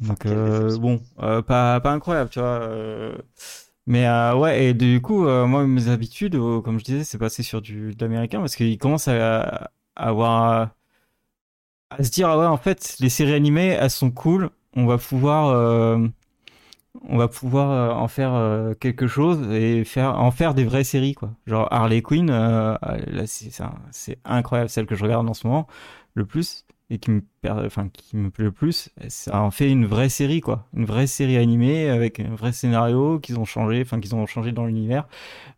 [0.08, 2.48] Donc euh, bon, euh, pas, pas incroyable, tu vois.
[2.62, 3.14] euh.
[3.86, 7.18] Mais euh, ouais, et du coup, euh, moi, mes habitudes, euh, comme je disais, c'est
[7.18, 9.42] passé sur du de l'américain parce qu'il commence à,
[9.96, 10.70] à avoir
[11.90, 14.50] à se dire ah ouais, en fait, les séries animées, elles sont cool.
[14.74, 15.98] On va pouvoir, euh,
[17.02, 20.84] on va pouvoir euh, en faire euh, quelque chose et faire en faire des vraies
[20.84, 21.32] séries quoi.
[21.46, 22.76] Genre Harley Quinn, euh,
[23.06, 25.66] là, c'est incroyable, celle que je regarde en ce moment
[26.14, 29.86] le plus et qui me enfin qui me plaît le plus, ça en fait une
[29.86, 34.00] vraie série quoi, une vraie série animée avec un vrai scénario qu'ils ont changé, enfin
[34.00, 35.06] qu'ils ont changé dans l'univers.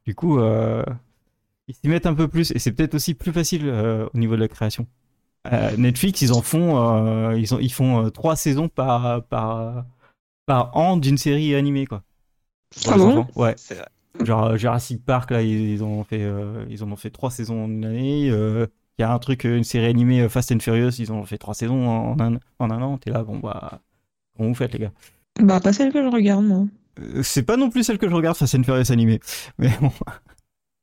[0.06, 3.68] Du coup, ils s'y mettent un peu plus et c'est peut-être aussi plus facile
[4.12, 4.86] au niveau de la création.
[5.50, 9.84] Euh, Netflix, ils en font, euh, ils, ont, ils font euh, trois saisons par par
[10.46, 12.02] par an d'une série animée quoi.
[12.84, 13.18] Pour Ah les bon?
[13.20, 13.30] enfants.
[13.34, 13.54] Ouais.
[13.56, 13.88] C'est vrai.
[14.24, 17.30] Genre euh, Jurassic Park, là, ils, ils ont fait, euh, ils en ont fait trois
[17.30, 18.30] saisons en une année.
[18.30, 18.66] euh,
[18.98, 21.54] Il y a un truc, une série animée Fast and Furious, ils ont fait trois
[21.54, 22.98] saisons en un, en un an.
[22.98, 23.80] T'es là, bon bah,
[24.36, 24.92] comment vous faites les gars?
[25.40, 26.66] Bah pas celle que je regarde moi.
[27.22, 29.18] C'est pas non plus celle que je regarde, Fast and Furious animé.
[29.58, 29.90] Mais bon,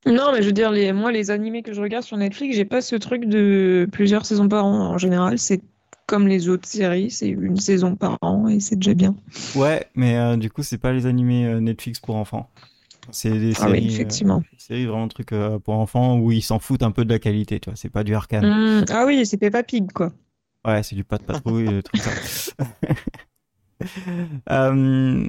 [0.06, 2.64] Non mais je veux dire les moi les animés que je regarde sur Netflix, j'ai
[2.64, 4.88] pas ce truc de plusieurs saisons par an.
[4.94, 5.60] En général, c'est
[6.06, 9.14] comme les autres séries, c'est une saison par an et c'est déjà bien.
[9.54, 12.50] ouais, mais euh, du coup, c'est pas les animés euh, Netflix pour enfants.
[13.12, 14.36] C'est des Ah oui, séries, effectivement.
[14.38, 17.18] euh, séries vraiment trucs euh, pour enfants où ils s'en foutent un peu de la
[17.18, 17.76] qualité, tu vois.
[17.76, 18.44] C'est pas du arcane.
[18.44, 20.12] Hum, Ah oui, c'est Peppa Pig quoi.
[20.66, 22.52] Ouais, c'est du pas de patrouille, des trucs comme ça.
[24.50, 25.26] Euh,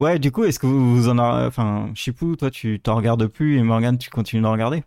[0.00, 1.46] Ouais, du coup, est-ce que vous, vous en avez...
[1.46, 4.82] Enfin, Chipou, toi, tu t'en regardes plus et Morgane, tu continues d'en regarder?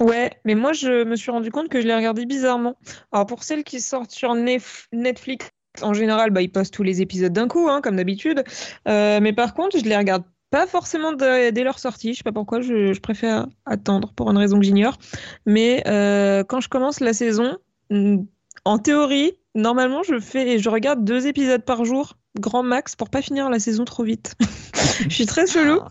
[0.00, 2.76] Ouais, mais moi je me suis rendu compte que je l'ai regardé bizarrement.
[3.12, 7.32] Alors pour celles qui sortent sur Netflix, en général, bah, ils postent tous les épisodes
[7.32, 8.44] d'un coup, hein, comme d'habitude.
[8.88, 12.12] Euh, mais par contre, je les regarde pas forcément dès leur sortie.
[12.12, 14.98] Je sais pas pourquoi, je, préfère attendre pour une raison que j'ignore.
[15.46, 17.56] Mais euh, quand je commence la saison,
[17.90, 18.18] mm,
[18.64, 23.22] en théorie, normalement, je fais, je regarde deux épisodes par jour, grand max, pour pas
[23.22, 24.34] finir la saison trop vite.
[25.08, 25.80] Je suis très chelou.
[25.82, 25.88] Ah.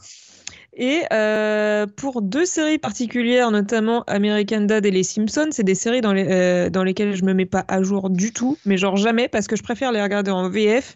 [0.74, 6.00] Et euh, pour deux séries particulières, notamment American Dad et Les Simpsons, c'est des séries
[6.00, 8.96] dans, les, euh, dans lesquelles je me mets pas à jour du tout, mais genre
[8.96, 10.96] jamais, parce que je préfère les regarder en VF.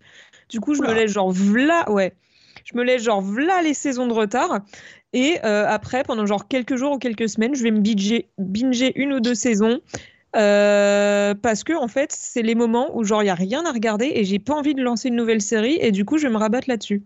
[0.50, 2.14] Du coup, je me laisse genre v'là, ouais,
[2.64, 4.62] je me laisse genre v'là les saisons de retard.
[5.12, 8.94] Et euh, après, pendant genre quelques jours ou quelques semaines, je vais me binger, binger
[8.96, 9.82] une ou deux saisons.
[10.36, 13.72] Euh, parce que en fait, c'est les moments où genre il y a rien à
[13.72, 16.34] regarder et j'ai pas envie de lancer une nouvelle série et du coup, je vais
[16.34, 17.04] me rabattre là-dessus.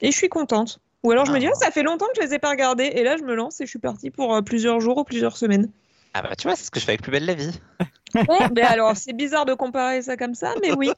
[0.00, 0.80] Et je suis contente.
[1.02, 1.52] Ou alors je me dis, Ah.
[1.54, 2.90] ah, ça fait longtemps que je les ai pas regardés.
[2.94, 5.36] Et là, je me lance et je suis partie pour euh, plusieurs jours ou plusieurs
[5.36, 5.68] semaines.
[6.14, 7.52] Ah bah tu vois, c'est ce que je fais avec Plus Belle la Vie.
[8.14, 10.90] Ouais, mais alors, c'est bizarre de comparer ça comme ça, mais oui.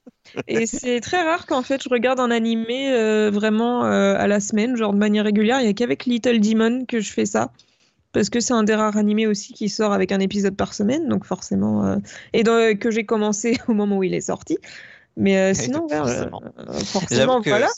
[0.46, 4.38] Et c'est très rare qu'en fait, je regarde un animé euh, vraiment euh, à la
[4.38, 5.60] semaine, genre de manière régulière.
[5.60, 7.50] Il n'y a qu'avec Little Demon que je fais ça.
[8.12, 11.08] Parce que c'est un des rares animés aussi qui sort avec un épisode par semaine,
[11.08, 11.86] donc forcément.
[11.86, 11.96] euh,
[12.32, 14.58] Et dans- que j'ai commencé au moment où il est sorti.
[15.16, 16.30] Mais euh, sinon, ouais, euh,
[16.84, 17.38] forcément.
[17.38, 17.68] euh, voilà.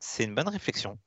[0.00, 0.98] c'est une bonne réflexion.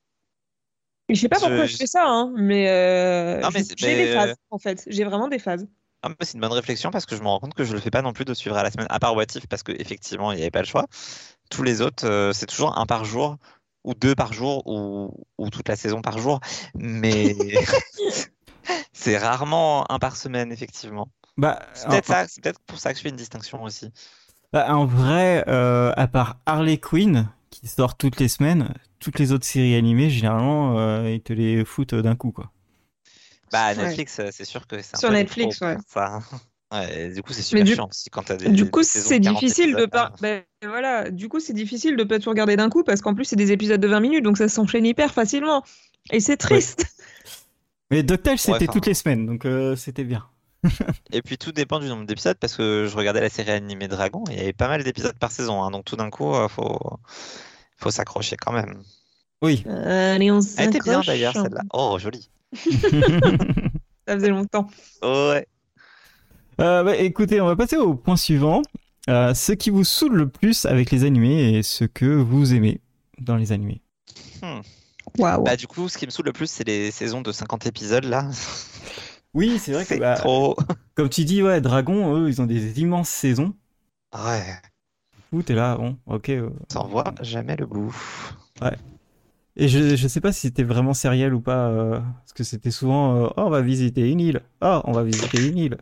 [1.09, 3.41] Je sais pas pourquoi Je- fais ça, hein, mais, euh,
[3.77, 4.83] j'ai des euh, phases, en fait.
[4.87, 5.67] J'ai vraiment des phases.
[6.03, 7.91] Ah, c'est une bonne réflexion parce que je me rends compte que je le fais
[7.91, 10.37] pas non plus de suivre à la semaine, à part What If, parce qu'effectivement, il
[10.37, 10.87] n'y avait pas le choix.
[11.49, 13.37] Tous les autres, euh, c'est toujours un par jour,
[13.83, 16.39] ou deux par jour, ou, ou toute la saison par jour.
[16.75, 17.35] Mais
[18.93, 21.09] c'est rarement un par semaine, effectivement.
[21.37, 23.91] Bah, C'est peut-être en, pour ça que je fais une distinction aussi.
[24.53, 29.31] bah, en vrai, euh, à part Harley Quinn, qui sort toutes les semaines, toutes les
[29.31, 32.51] autres séries animées, généralement, euh, ils te les foutent d'un coup, quoi.
[33.51, 33.73] Bah.
[33.75, 35.77] Netflix, euh, c'est sûr que c'est un Sur Netflix, ouais.
[35.87, 36.19] Ça.
[36.73, 39.19] Ouais, et du coup, c'est super du- chiant aussi quand t'as des, Du coup, c'est
[39.19, 40.13] de 40 difficile de pas.
[40.21, 41.11] ben, voilà.
[41.11, 43.51] Du coup, c'est difficile de pas tout regarder d'un coup parce qu'en plus, c'est des
[43.51, 45.65] épisodes de 20 minutes, donc ça s'enchaîne hyper facilement.
[46.13, 46.85] Et c'est triste.
[47.91, 48.65] Mais Doctel, c'était enfin.
[48.67, 50.25] toutes les semaines, donc euh, c'était bien.
[51.11, 54.23] Et puis tout dépend du nombre d'épisodes parce que je regardais la série animée Dragon
[54.29, 55.63] et il y avait pas mal d'épisodes par saison.
[55.63, 56.79] hein, donc tout d'un coup, euh, faut,
[57.77, 58.81] faut s'accrocher quand même.
[59.41, 59.63] Oui.
[59.67, 61.63] Allez, on Elle était bien d'ailleurs celle-là.
[61.73, 62.29] Oh, jolie.
[64.07, 64.67] Ça faisait longtemps.
[65.01, 65.47] Ouais.
[66.59, 68.61] Euh, bah, écoutez, on va passer au point suivant.
[69.09, 72.81] Euh, ce qui vous saoule le plus avec les animés et ce que vous aimez
[73.17, 73.81] dans les animés.
[75.17, 75.43] Waouh.
[75.43, 78.05] Bah du coup, ce qui me saoule le plus, c'est les saisons de 50 épisodes
[78.05, 78.29] là.
[79.33, 80.57] Oui, c'est vrai que C'est bah, trop.
[80.95, 83.53] comme tu dis, ouais, Dragon, eux, ils ont des immenses saisons.
[84.13, 84.43] Ouais.
[85.29, 86.29] Coup, t'es là, bon, ok.
[86.29, 86.49] euh.
[86.67, 87.95] T'en vois jamais le bout.
[89.57, 92.71] Et je, je sais pas si c'était vraiment sériel ou pas, euh, parce que c'était
[92.71, 94.41] souvent, euh, oh, on va visiter une île.
[94.61, 95.77] Oh, on va visiter une île.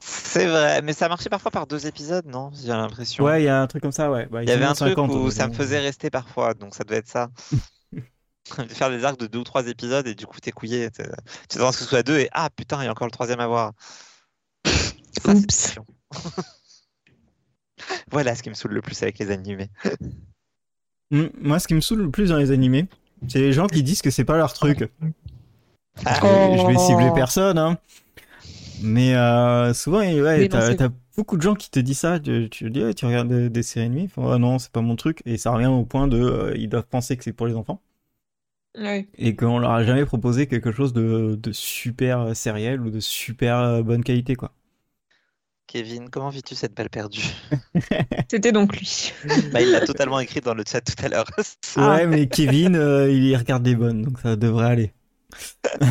[0.00, 2.50] C'est vrai, mais ça marchait parfois par deux épisodes, non?
[2.54, 3.24] J'ai l'impression.
[3.24, 4.26] Ouais, il y a un truc comme ça, ouais.
[4.30, 6.84] Bah, Il y avait un truc 50, où ça me faisait rester parfois, donc ça
[6.84, 7.28] devait être ça.
[8.68, 10.90] Faire des arcs de deux ou trois épisodes et du coup t'es couillé.
[10.90, 11.02] Tu
[11.48, 13.46] t'attends que ce soit deux et ah putain, il y a encore le troisième à
[13.46, 13.72] voir.
[14.64, 15.76] Ça, Oups.
[18.10, 19.68] Voilà ce qui me saoule le plus avec les animés.
[21.10, 22.86] Hmm, moi, ce qui me saoule le plus dans les animés,
[23.28, 24.90] c'est les gens qui disent que c'est pas leur truc.
[26.04, 26.56] Ah, Oh.
[26.58, 27.78] Je vais cibler personne, hein.
[28.82, 32.20] Mais euh, souvent, ouais, t'as beaucoup de gens qui te disent ça.
[32.20, 34.96] Tu, tu dis, Ouais, tu regardes des, des séries font, ah non, c'est pas mon
[34.96, 35.22] truc.
[35.24, 37.80] Et ça revient au point de, euh, ils doivent penser que c'est pour les enfants.
[39.16, 43.58] Et qu'on leur a jamais proposé quelque chose de, de super sériel ou de super
[43.58, 44.52] euh, bonne qualité, quoi.
[45.66, 47.24] Kevin, comment vis-tu cette balle perdue?
[48.30, 49.12] C'était donc lui.
[49.52, 51.26] Bah, il l'a totalement écrit dans le chat tout à l'heure.
[51.74, 51.96] Ah.
[51.96, 54.92] Ouais, mais Kevin, euh, il y regarde des bonnes, donc ça devrait aller.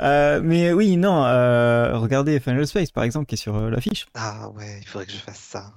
[0.00, 4.06] Euh, mais oui, non, euh, regardez Final Space par exemple qui est sur euh, l'affiche.
[4.14, 5.72] Ah ouais, il faudrait que je fasse ça.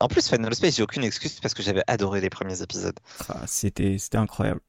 [0.00, 2.98] En plus, Final Space, j'ai aucune excuse parce que j'avais adoré les premiers épisodes.
[3.28, 4.60] Ah, c'était c'était incroyable.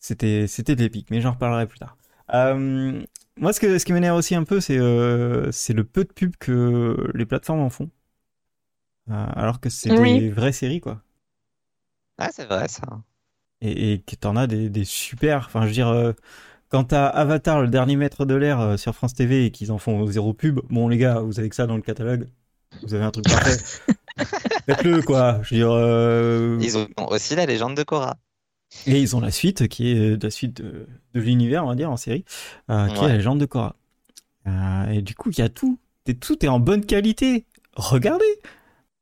[0.00, 1.96] C'était c'était de l'épique, mais j'en reparlerai plus tard.
[2.34, 3.02] Euh,
[3.38, 6.12] moi, ce que ce qui m'énerve aussi un peu, c'est euh, c'est le peu de
[6.12, 7.90] pub que les plateformes en font.
[9.10, 10.22] Euh, alors que c'est Oui.
[10.22, 11.02] des vraies séries quoi.
[12.18, 13.02] Ah, c'est vrai ça.
[13.60, 15.46] Et, et que t'en as des, des super.
[15.46, 16.12] Enfin, je veux dire, euh,
[16.70, 19.78] quand t'as Avatar, le dernier maître de l'air euh, sur France TV et qu'ils en
[19.78, 22.28] font zéro pub, bon les gars, vous avez que ça dans le catalogue.
[22.82, 23.58] Vous avez un truc parfait.
[24.66, 25.40] Faites-le quoi.
[25.42, 25.70] Je veux dire.
[25.72, 28.16] euh, Ils ont aussi la légende de Korra.
[28.86, 31.90] Et ils ont la suite qui est la suite de, de l'univers, on va dire,
[31.90, 32.24] en série,
[32.70, 33.74] euh, qui est la légende de Korra.
[34.46, 35.78] Euh, et du coup, il y a tout.
[36.06, 37.46] Et tout est en bonne qualité.
[37.76, 38.24] Regardez.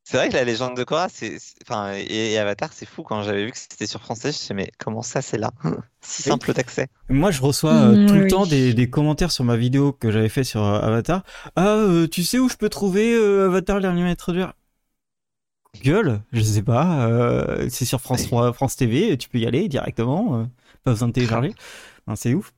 [0.05, 3.03] C'est vrai que la légende de Korra, c'est, c'est- enfin, et, et Avatar, c'est fou.
[3.03, 5.37] Quand j'avais vu que c'était sur français, je me suis dit, mais comment ça, c'est
[5.39, 5.51] là?
[6.01, 6.87] Si simple d'accès.
[7.11, 8.29] Moi, je reçois euh, Mm, tout le oui.
[8.31, 11.25] temps des, des commentaires sur ma vidéo que j'avais fait sur euh, Avatar.
[11.57, 14.55] Ah, euh, tu sais où je peux trouver euh, Avatar l'anime introduire
[15.83, 17.07] Gueule, je sais pas.
[17.07, 18.27] euh, c'est sur France Oui.
[18.27, 19.17] 3, France TV.
[19.17, 20.41] Tu peux y aller directement.
[20.41, 20.45] euh,
[20.83, 21.55] pas besoin de télécharger.
[22.17, 22.53] C'est ouf.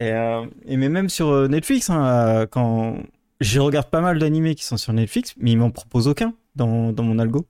[0.00, 2.96] Et, euh, et mais même sur Netflix, hein, quand
[3.40, 6.92] je regarde pas mal d'animés qui sont sur Netflix, mais ils m'en proposent aucun dans,
[6.92, 7.46] dans mon algo.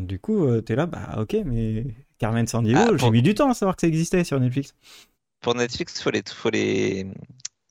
[0.00, 1.84] Du coup, t'es là, bah ok, mais
[2.18, 4.74] Carmen Sandiego, Ah, j'ai mis du temps à savoir que ça existait sur Netflix.
[5.40, 7.06] Pour Netflix, faut les, faut les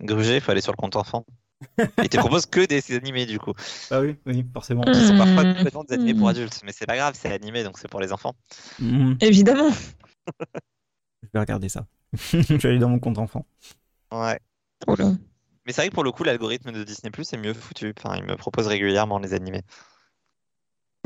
[0.01, 1.25] gruger, faut aller sur le compte enfant.
[2.03, 3.53] Ils te proposent que des animés, du coup.
[3.91, 4.83] Ah oui, oui, forcément.
[4.83, 5.55] Qui sont parfois Mm.
[5.55, 6.31] complètement des animés pour Mm.
[6.31, 6.61] adultes.
[6.63, 8.35] Mais c'est pas grave, c'est animé, donc c'est pour les enfants.
[8.79, 9.17] Mhm.
[9.21, 9.69] Évidemment.
[11.23, 11.85] Je vais regarder ça.
[12.13, 13.45] je vais aller dans mon compte enfant.
[14.11, 14.39] Ouais.
[14.87, 14.95] Oh.
[15.65, 17.93] Mais c'est vrai que pour le coup, l'algorithme de Disney Plus est mieux foutu.
[17.97, 19.63] Enfin, il me propose régulièrement les animés.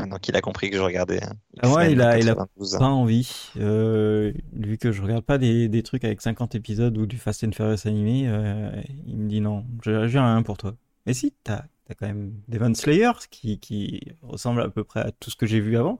[0.02, 1.24] Maintenant qu'il a compris que je regardais.
[1.24, 2.78] hein, Ah ouais, il a- il a 92.
[2.80, 3.30] Pas envie.
[3.58, 7.44] Euh, vu que je regarde pas des, des trucs avec 50 épisodes ou du Fast
[7.44, 8.72] and Furious animé, euh,
[9.08, 10.76] il me dit non, j'ai j'ai rien pour toi.
[11.06, 15.12] Mais si, t'as as quand même Demon Slayer qui, qui ressemble à peu près à
[15.12, 16.00] tout ce que j'ai vu avant.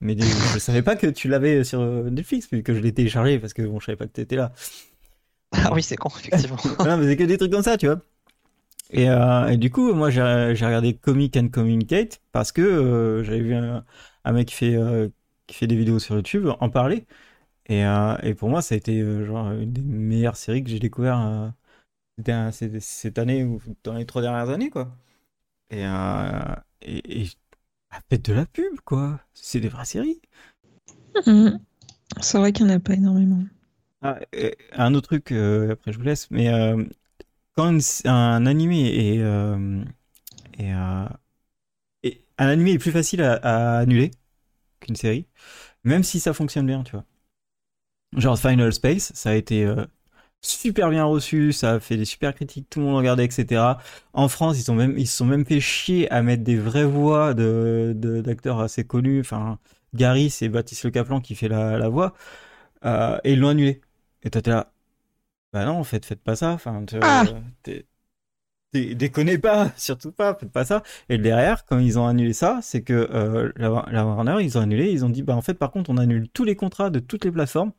[0.00, 3.38] Mais des- je savais pas que tu l'avais sur Netflix, vu que je l'ai téléchargé
[3.38, 4.52] parce que bon, je savais pas que t'étais là.
[5.52, 6.56] Ah oui, c'est con, effectivement.
[6.86, 8.00] non, mais c'est que des trucs comme ça, tu vois.
[8.92, 13.40] Et, euh, et du coup, moi, j'ai regardé Comic and Communicate parce que euh, j'avais
[13.40, 13.84] vu un,
[14.24, 15.08] un mec qui fait, euh,
[15.46, 17.06] qui fait des vidéos sur YouTube en parler.
[17.66, 17.82] Et,
[18.22, 21.52] et pour moi, ça a été genre une des meilleures séries que j'ai découvert
[22.50, 24.96] cette année ou dans les trois dernières années, quoi.
[25.70, 25.82] Et,
[26.82, 27.28] et, et
[27.90, 29.20] bah, faites de la pub, quoi.
[29.34, 30.20] C'est des vraies séries.
[32.20, 33.44] C'est vrai qu'il n'y en a pas énormément.
[34.02, 34.18] Ah,
[34.72, 36.48] un autre truc, après je vous laisse, mais
[37.54, 39.84] quand un animé est, euh,
[40.60, 41.08] euh,
[42.02, 44.10] est- un animé est plus facile à, annuler
[44.80, 45.26] qu'une série,
[45.84, 47.06] même si ça fonctionne bien, tu vois.
[48.16, 49.86] Genre Final Space, ça a été euh,
[50.42, 53.78] super bien reçu, ça a fait des super critiques, tout le monde regardait, etc.
[54.14, 56.84] En France, ils sont même, ils se sont même fait chier à mettre des vraies
[56.86, 59.20] voix de, d'acteurs assez connus.
[59.20, 59.58] Enfin,
[59.94, 62.14] Gary, c'est Baptiste Le Caplan qui fait la, la voix,
[62.84, 63.80] et ils l'ont annulé.
[64.24, 64.71] Et t'es là.
[65.52, 66.50] Bah non, en fait, faites pas ça.
[66.52, 67.24] Enfin, Ah.
[67.62, 67.86] t'es-
[68.72, 70.82] t'es- déconnez pas, surtout pas, faites pas ça.
[71.08, 74.62] Et derrière, quand ils ont annulé ça, c'est que euh, la, la Warner, ils ont
[74.62, 76.98] annulé, ils ont dit, bah en fait, par contre, on annule tous les contrats de
[77.00, 77.72] toutes les plateformes.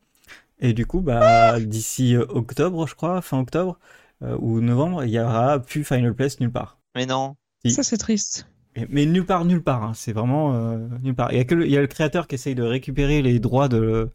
[0.60, 3.80] Et du coup, bah d'ici euh, octobre, je crois, fin octobre
[4.22, 6.78] euh, ou novembre, il y aura plus Final Place nulle part.
[6.96, 7.36] Mais non.
[7.66, 7.72] Si.
[7.72, 8.48] Ça, c'est triste.
[8.90, 9.84] Mais nulle part, nulle part.
[9.84, 9.94] hein.
[9.96, 11.32] C'est vraiment euh, nulle part.
[11.32, 13.40] Il y a que le, il y a le créateur qui essaye de récupérer les
[13.40, 14.12] droits de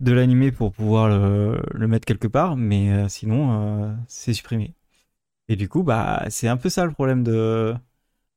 [0.00, 4.74] de l'animé pour pouvoir le, le mettre quelque part, mais euh, sinon euh, c'est supprimé.
[5.48, 7.74] Et du coup, bah c'est un peu ça le problème de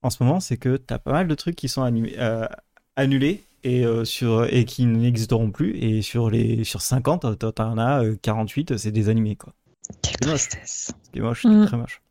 [0.03, 2.47] en ce moment, c'est que t'as pas mal de trucs qui sont animés, euh,
[2.95, 5.77] annulés et euh, sur et qui n'existeront plus.
[5.77, 9.53] Et sur les sur 50, t'en- as euh, 48, c'est des animés quoi.
[10.01, 10.49] Quelle C'est moche.
[10.49, 10.91] tristesse.
[11.03, 11.65] Ce qui est moche, Mm.
[11.65, 12.01] très moche.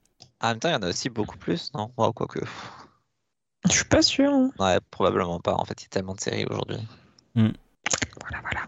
[0.40, 1.92] En même temps, il y en a aussi beaucoup plus, non?
[1.96, 2.40] Wow, quoique.
[3.66, 4.32] Je suis pas sûre.
[4.32, 4.50] hein.
[4.58, 5.54] Ouais, probablement pas.
[5.54, 6.78] En fait, il y a tellement de séries aujourd'hui.
[7.34, 8.66] Voilà, voilà.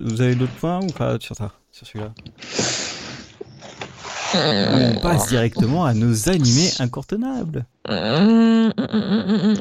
[0.00, 2.12] Vous avez d'autres points ou pas sur ça, sur celui-là
[4.34, 7.66] On passe directement à nos animés incontournables.
[7.88, 8.72] Hum.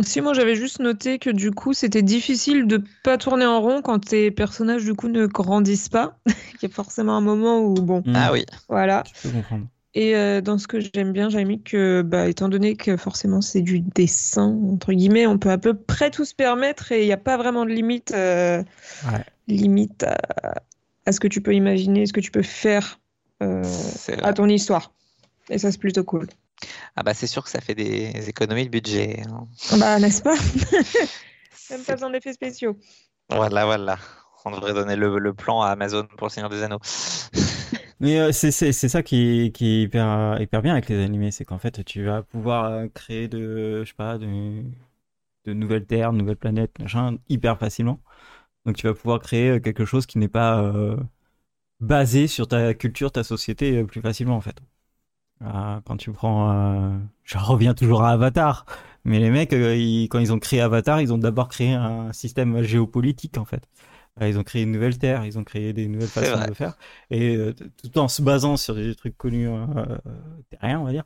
[0.01, 3.81] Si moi j'avais juste noté que du coup c'était difficile de pas tourner en rond
[3.81, 6.17] quand tes personnages du coup ne grandissent pas.
[6.27, 8.03] Il y a forcément un moment où bon.
[8.13, 8.45] Ah oui.
[8.69, 9.03] voilà.
[9.07, 9.65] Je peux comprendre.
[10.01, 13.41] Et euh, dans ce que j'aime bien, j'ai mis que bah, étant donné que forcément
[13.41, 17.05] c'est du dessin entre guillemets, on peut à peu près tout se permettre et il
[17.05, 18.63] n'y a pas vraiment de limite euh,
[19.11, 19.25] Ouais.
[19.49, 20.15] limite à,
[21.05, 23.01] à ce que tu peux imaginer, ce que tu peux faire
[23.43, 23.61] euh,
[24.23, 24.93] à ton histoire.
[25.49, 26.27] Et ça c'est plutôt cool.
[26.95, 29.21] Ah bah c'est sûr que ça fait des économies de budget.
[29.29, 29.47] hein.
[29.79, 30.35] Bah n'est-ce pas?
[31.71, 32.77] Même pas besoin d'effets spéciaux.
[33.29, 33.97] Voilà, voilà.
[34.45, 36.79] On devrait donner le, le plan à Amazon pour le Seigneur des Anneaux.
[37.99, 41.59] Mais euh, c'est ça qui qui est hyper hyper bien avec les animés, c'est qu'en
[41.59, 44.63] fait tu vas pouvoir euh, créer de je sais pas de,
[45.45, 48.01] de nouvelles terres, de nouvelles planètes, machin, hyper facilement.
[48.65, 50.97] Donc tu vas pouvoir créer euh, quelque chose qui n'est pas euh,
[51.81, 54.57] basé sur ta culture, ta société euh, plus facilement en fait.
[55.41, 58.65] Euh, quand tu prends, euh, je reviens toujours à Avatar,
[59.05, 62.11] mais les mecs euh, ils- quand ils ont créé Avatar, ils ont d'abord créé un
[62.13, 63.63] système géopolitique en fait.
[64.21, 66.47] Euh, Ils ont créé une nouvelle terre, ils ont créé des nouvelles façons vrai.
[66.47, 66.77] de faire,
[67.09, 69.97] et euh, tout en se basant sur des trucs connus euh,
[70.49, 71.05] terriens, on va dire,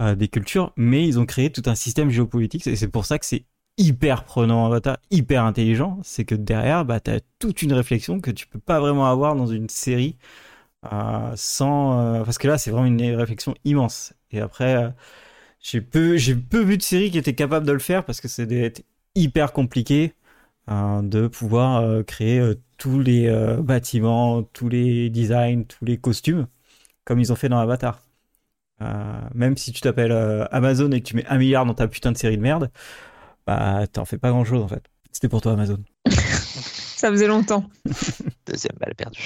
[0.00, 3.18] euh, des cultures, mais ils ont créé tout un système géopolitique, et c'est pour ça
[3.18, 3.44] que c'est
[3.78, 8.46] hyper prenant Avatar, hyper intelligent, c'est que derrière, bah, t'as toute une réflexion que tu
[8.46, 10.16] peux pas vraiment avoir dans une série
[10.92, 14.14] euh, sans, parce que là, c'est vraiment une réflexion immense.
[14.30, 14.92] Et après,
[15.60, 16.16] j'ai peu,
[16.50, 18.84] peu vu de séries qui étaient capables de le faire parce que c'est
[19.14, 20.14] hyper compliqué
[20.70, 25.98] euh, de pouvoir euh, créer euh, tous les euh, bâtiments, tous les designs, tous les
[25.98, 26.46] costumes
[27.04, 28.00] comme ils ont fait dans Avatar.
[28.80, 31.88] Euh, même si tu t'appelles euh, Amazon et que tu mets un milliard dans ta
[31.88, 32.70] putain de série de merde,
[33.46, 34.84] bah t'en fais pas grand chose en fait.
[35.12, 35.78] C'était pour toi Amazon.
[36.10, 37.64] Ça faisait longtemps.
[38.46, 39.20] Deuxième balle perdue.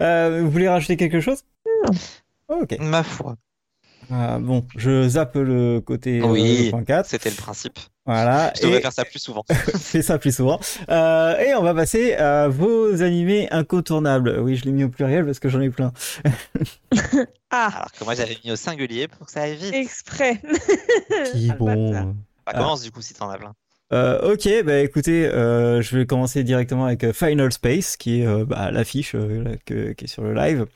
[0.00, 1.44] Euh, vous voulez rajouter quelque chose?
[2.48, 2.78] Ok.
[2.80, 3.36] Ma foi,
[4.10, 6.64] Euh, bon, je zappe le côté Oui.
[6.64, 7.06] le point 4.
[7.06, 7.78] c'était le principe.
[8.10, 8.52] Voilà.
[8.56, 9.44] Je devrais Et faire ça plus souvent.
[9.78, 10.58] fais ça plus souvent.
[10.88, 14.38] Euh, et on va passer à vos animés incontournables.
[14.40, 15.92] Oui, je l'ai mis au pluriel parce que j'en ai plein.
[17.52, 19.74] Ah, Alors que moi j'avais mis au singulier pour que ça aille vite.
[19.74, 20.40] exprès.
[21.32, 22.14] Qui Ah, bon.
[22.46, 23.54] Bah, commence du coup si t'en as plein.
[23.92, 28.26] Euh, ok, bah écoutez, euh, je vais commencer directement avec euh, Final Space, qui est
[28.26, 30.66] euh, bah, l'affiche euh, qui est sur le live, euh,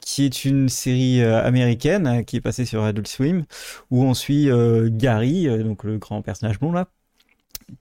[0.00, 3.44] qui est une série euh, américaine euh, qui est passée sur Adult Swim,
[3.90, 6.88] où on suit euh, Gary, euh, donc le grand personnage blond là,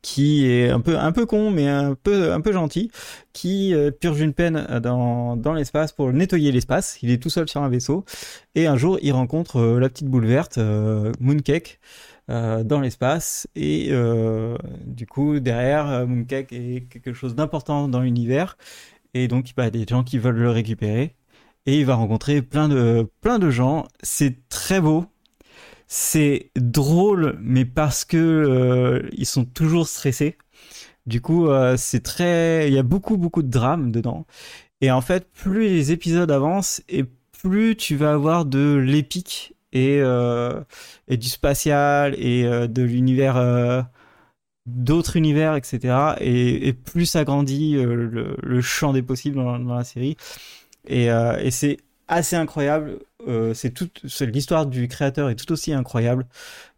[0.01, 2.91] qui est un peu un peu con mais un peu un peu gentil,
[3.33, 6.99] qui euh, purge une peine dans dans l'espace pour nettoyer l'espace.
[7.01, 8.05] Il est tout seul sur un vaisseau.
[8.55, 11.79] Et un jour il rencontre euh, la petite boule verte euh, Mooncake
[12.29, 13.47] euh, dans l'espace.
[13.55, 18.57] Et euh, du coup derrière euh, Mooncake est quelque chose d'important dans l'univers.
[19.15, 21.15] Et donc bah, des gens qui veulent le récupérer
[21.69, 23.87] et il va rencontrer plein de plein de gens.
[24.01, 25.05] C'est très beau.
[25.87, 30.37] C'est drôle mais parce que euh, ils sont toujours stressés.
[31.05, 34.25] Du coup euh, c'est très il y a beaucoup beaucoup de drame dedans.
[34.81, 37.05] Et en fait plus les épisodes avancent et
[37.41, 40.61] plus tu vas avoir de l'épique et euh,
[41.07, 43.85] et du spatial et de l'univers
[44.65, 50.17] d'autres univers etc et, plus ça grandit le, champ des possibles dans la série
[50.87, 51.77] et, euh, et c'est
[52.07, 56.25] assez incroyable euh, c'est l'histoire du créateur est tout aussi incroyable.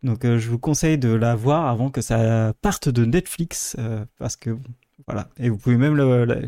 [0.02, 3.78] Donc euh, je vous conseille de la voir avant que ça parte de Netflix
[4.18, 4.58] parce que
[5.08, 5.30] voilà.
[5.38, 5.96] Et vous pouvez même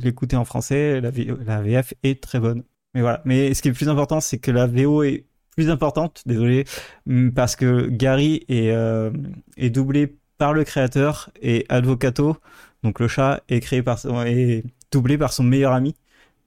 [0.01, 1.11] l'écouter en français la,
[1.61, 2.63] VF est très bonne.
[2.95, 3.21] Mais voilà.
[3.25, 5.25] Mais ce qui est le plus important c'est que la VO est
[5.55, 6.65] plus importante désolé
[7.07, 12.37] hum, parce que Gary est, doublé par le créateur et Advocato,
[12.81, 15.95] donc le chat, est créé par est doublé par son meilleur ami.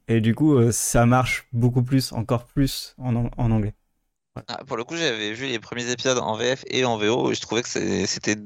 [0.08, 3.74] Et du coup, euh, ça marche beaucoup plus, encore plus en, ang- en anglais.
[4.48, 7.34] Ah, pour le coup, j'avais vu les premiers épisodes en VF et en VO et
[7.34, 8.36] je trouvais que c'était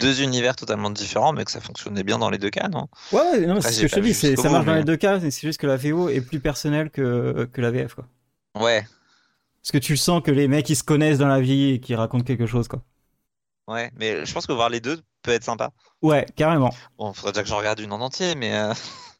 [0.00, 2.88] deux univers totalement différents, mais que ça fonctionnait bien dans les deux cas, non?
[3.10, 5.30] Ouais, non, c'est ce que je te dis, ça marche dans les deux cas, mais
[5.30, 8.08] c'est juste que la VO est plus personnelle que, que la VF, quoi.
[8.54, 8.86] Ouais,
[9.62, 11.94] Parce que tu sens que les mecs, ils se connaissent dans la vie et qu'ils
[11.96, 12.82] racontent quelque chose, quoi.
[13.68, 15.70] ouais, mais je pense que voir les deux peut être sympa.
[16.02, 16.82] Ouais, carrément.
[16.98, 18.74] Bon, faudrait déjà que j'en regarde une en entier, mais euh,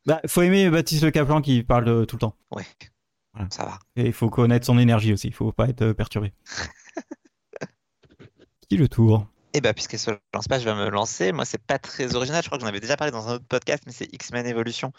[0.08, 2.34] Bah, faut aimer Baptiste Le Caplan qui parle euh, tout le temps.
[2.50, 2.64] ouais,
[3.34, 3.48] Voilà.
[3.50, 3.78] ça va.
[3.94, 6.32] Et il faut connaître son énergie aussi, il faut pas être euh, perturbé.
[8.68, 11.32] qui le tour Et bah, puisqu'elle se lance pas, je vais me lancer.
[11.32, 12.42] Moi, c'est pas très original.
[12.42, 14.92] Je crois que j'en avais déjà parlé dans un autre podcast, mais c'est X-Men Evolution.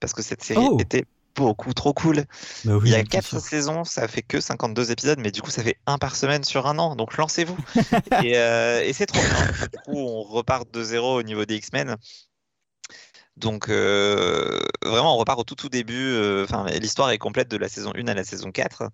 [0.00, 0.78] Parce que cette série Oh.
[0.80, 1.04] était
[1.34, 2.24] beaucoup trop cool.
[2.64, 5.50] Bah oui, Il y a quatre saisons, ça fait que 52 épisodes, mais du coup,
[5.50, 6.96] ça fait un par semaine sur un an.
[6.96, 7.56] Donc, lancez-vous.
[8.24, 9.46] et euh, et c'est trop bien.
[9.72, 11.96] Du coup, on repart de zéro au niveau des X-Men.
[13.38, 15.94] Donc, euh, vraiment, on repart au tout, tout début.
[15.96, 18.90] euh, Enfin, l'histoire est complète de la saison 1 à la saison 4.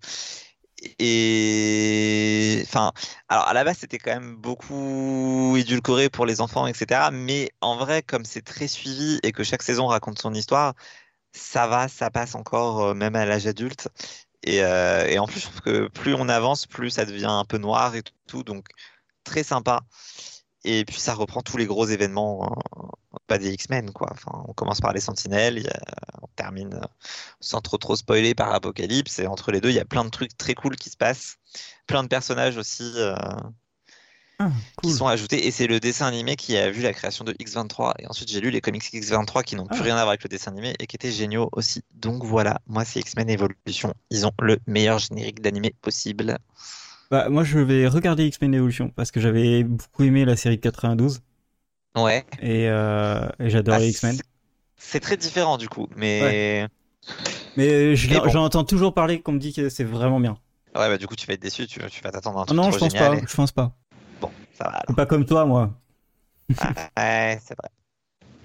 [0.99, 2.91] Et enfin,
[3.29, 7.11] alors à la base, c'était quand même beaucoup édulcoré pour les enfants, etc.
[7.11, 10.75] Mais en vrai, comme c'est très suivi et que chaque saison raconte son histoire,
[11.33, 13.89] ça va, ça passe encore, euh, même à l'âge adulte.
[14.43, 17.57] Et, et en plus, je trouve que plus on avance, plus ça devient un peu
[17.57, 18.43] noir et tout.
[18.43, 18.67] Donc,
[19.23, 19.81] très sympa.
[20.63, 22.55] Et puis, ça reprend tous les gros événements,
[23.27, 24.09] pas des X-Men, quoi.
[24.11, 26.79] Enfin, on commence par les Sentinelles, a- on termine
[27.39, 29.19] sans trop trop spoiler par Apocalypse.
[29.19, 31.37] Et entre les deux, il y a plein de trucs très cool qui se passent.
[31.87, 33.15] Plein de personnages aussi euh,
[34.37, 34.51] Ah,
[34.83, 35.47] qui sont ajoutés.
[35.47, 37.93] Et c'est le dessin animé qui a vu la création de X23.
[37.99, 39.83] Et ensuite, j'ai lu les comics X23 qui n'ont plus Ah.
[39.83, 41.83] rien à voir avec le dessin animé et qui étaient géniaux aussi.
[41.93, 43.93] Donc voilà, moi, c'est X-Men Evolution.
[44.09, 46.37] Ils ont le meilleur générique d'animé possible.
[47.11, 50.61] Bah, moi, je vais regarder X-Men Evolution parce que j'avais beaucoup aimé la série de
[50.61, 51.21] 92
[51.95, 52.25] Ouais.
[52.41, 54.17] et, euh, et j'adorais Ah, X-Men.
[54.77, 56.67] c'est- très différent du coup, mais
[57.57, 58.29] Mais je Mais bon.
[58.29, 60.37] j'en entends toujours parler qu'on me dit que c'est vraiment bien.
[60.75, 62.47] ouais, bah du coup tu vas être déçu, tu, tu vas t'attendre à un Ah
[62.47, 63.15] truc non, trop je pense pas.
[63.15, 63.75] et- Je pense pas.
[64.21, 64.95] Bon, ça va alors.
[64.95, 65.73] Pas comme toi, moi.
[66.59, 67.69] Ah, ouais, c'est vrai.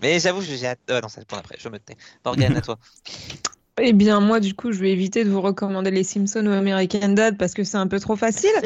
[0.02, 0.80] Mais j'avoue, j'ai hâte.
[0.90, 1.96] Euh, non, ça c'est pour après, je me tais.
[2.24, 2.78] Morgane, à toi.
[3.82, 7.10] Eh bien, moi, du coup, je vais éviter de vous recommander les Simpsons ou American
[7.10, 8.50] Dad parce que c'est un peu trop facile.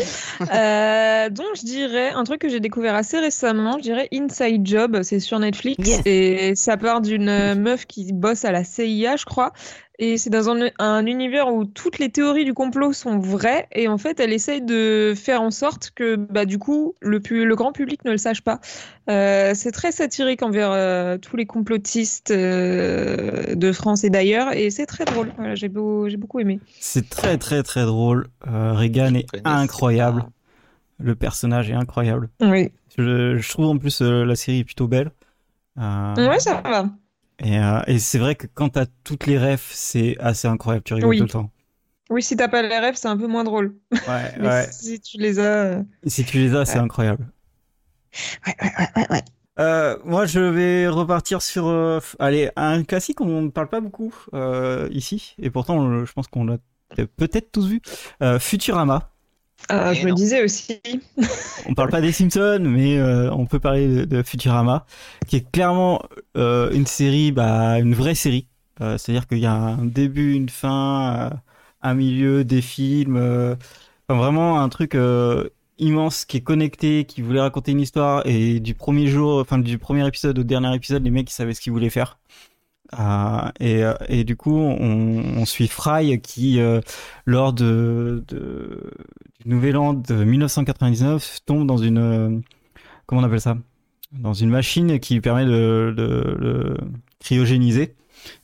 [0.52, 3.78] Euh, donc, je dirais un truc que j'ai découvert assez récemment.
[3.78, 5.00] Je dirais Inside Job.
[5.02, 6.02] C'est sur Netflix Yes.
[6.04, 9.52] et ça part d'une meuf qui bosse à la CIA, je crois.
[10.00, 13.68] Et c'est dans un, un univers où toutes les théories du complot sont vraies.
[13.72, 17.44] Et en fait, elle essaye de faire en sorte que, bah, du coup, le, pu-
[17.44, 18.60] le grand public ne le sache pas.
[19.08, 24.52] Euh, c'est très satirique envers euh, tous les complotistes euh, de France et d'ailleurs.
[24.52, 25.30] Et c'est très drôle.
[25.36, 26.58] Voilà, j'ai beau- j'ai beaucoup aimé.
[26.80, 28.26] C'est très très très drôle.
[28.48, 30.24] Euh, Reagan est incroyable.
[30.98, 32.30] Le personnage est incroyable.
[32.40, 32.70] Oui.
[32.98, 35.10] Je, je trouve en plus euh, la série est plutôt belle.
[35.78, 36.86] Euh, Ouais, ça va.
[37.40, 40.84] Et, euh, et c'est vrai que quand t'as toutes les refs, c'est assez incroyable.
[40.84, 41.18] Tu rigoles Oui.
[41.18, 41.50] tout le temps.
[42.10, 43.76] Oui, si t'as pas les rêves, c'est un peu moins drôle.
[43.92, 44.68] Ouais, Mais ouais.
[44.70, 45.42] si tu les as.
[45.42, 46.84] euh, Si tu les as, c'est Ouais.
[46.84, 47.26] incroyable.
[48.46, 49.22] Ouais, ouais, ouais, ouais, ouais.
[49.58, 54.12] Euh, moi, je vais repartir sur, euh, allez, un classique on ne parle pas beaucoup
[54.34, 56.58] euh, ici, et pourtant, je pense qu'on l'a
[57.16, 57.80] peut-être tous vu.
[58.40, 59.13] Futurama.
[59.70, 60.80] Et je me disais aussi.
[61.66, 64.86] On parle pas des Simpsons, mais euh, on peut parler de, de Futurama,
[65.26, 66.02] qui est clairement
[66.36, 68.46] euh, une série, bah, une vraie série.
[68.80, 71.36] Euh, C'est-à-dire qu'il y a un début, une fin, euh,
[71.82, 73.16] un milieu, des films.
[73.16, 73.54] euh,
[74.08, 75.48] enfin, vraiment un truc euh,
[75.78, 78.26] immense qui est connecté, qui voulait raconter une histoire.
[78.26, 81.54] Et du premier jour, enfin du premier épisode au dernier épisode, les mecs ils savaient
[81.54, 82.18] ce qu'ils voulaient faire.
[82.98, 86.80] Euh, et, euh, et du coup, on, suit Fry qui, euh,
[87.26, 87.64] lors du
[89.44, 92.42] Nouvel An de 1999, tombe dans une
[93.06, 93.56] comment on appelle ça?
[94.12, 96.76] Dans une machine qui lui permet de, le
[97.20, 97.94] cryogéniser.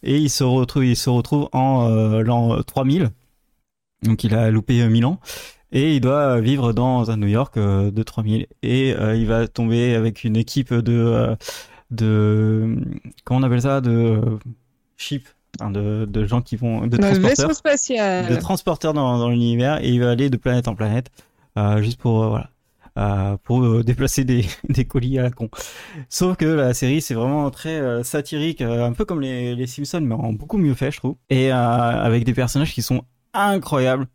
[0.03, 1.89] Et il se retrouve, il se retrouve en
[2.23, 3.11] l'an 3000.
[4.03, 5.21] Donc il a loupé euh, 1000 ans.
[5.73, 8.49] Et il doit vivre dans un New York de 3000.
[8.65, 11.37] Et il va tomber avec une équipe de,
[11.91, 12.77] de
[13.25, 14.21] comment on appelle ça De
[14.97, 15.29] ship,
[15.61, 18.29] de, de gens qui vont, de transporteurs spatial.
[18.29, 21.11] de transporteur dans, dans l'univers et il va aller de planète en planète
[21.59, 22.51] euh, juste pour euh, voilà
[22.99, 25.49] euh, pour déplacer des, des colis à la con.
[26.09, 30.15] Sauf que la série c'est vraiment très satirique, un peu comme les, les Simpsons mais
[30.15, 34.07] en beaucoup mieux fait je trouve et avec des personnages qui sont incroyables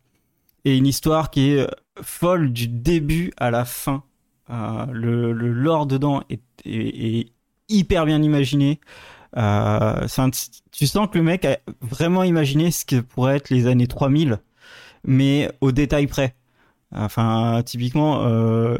[0.64, 1.66] et une histoire qui est
[2.02, 4.02] folle du début à la fin.
[4.50, 7.32] Euh, le, le lore dedans est, est, est
[7.68, 8.80] hyper bien imaginé.
[9.36, 10.06] Euh,
[10.72, 14.38] tu sens que le mec a vraiment imaginé ce que pourrait être les années 3000,
[15.04, 16.34] mais au détail près.
[16.94, 18.78] Enfin, typiquement, euh,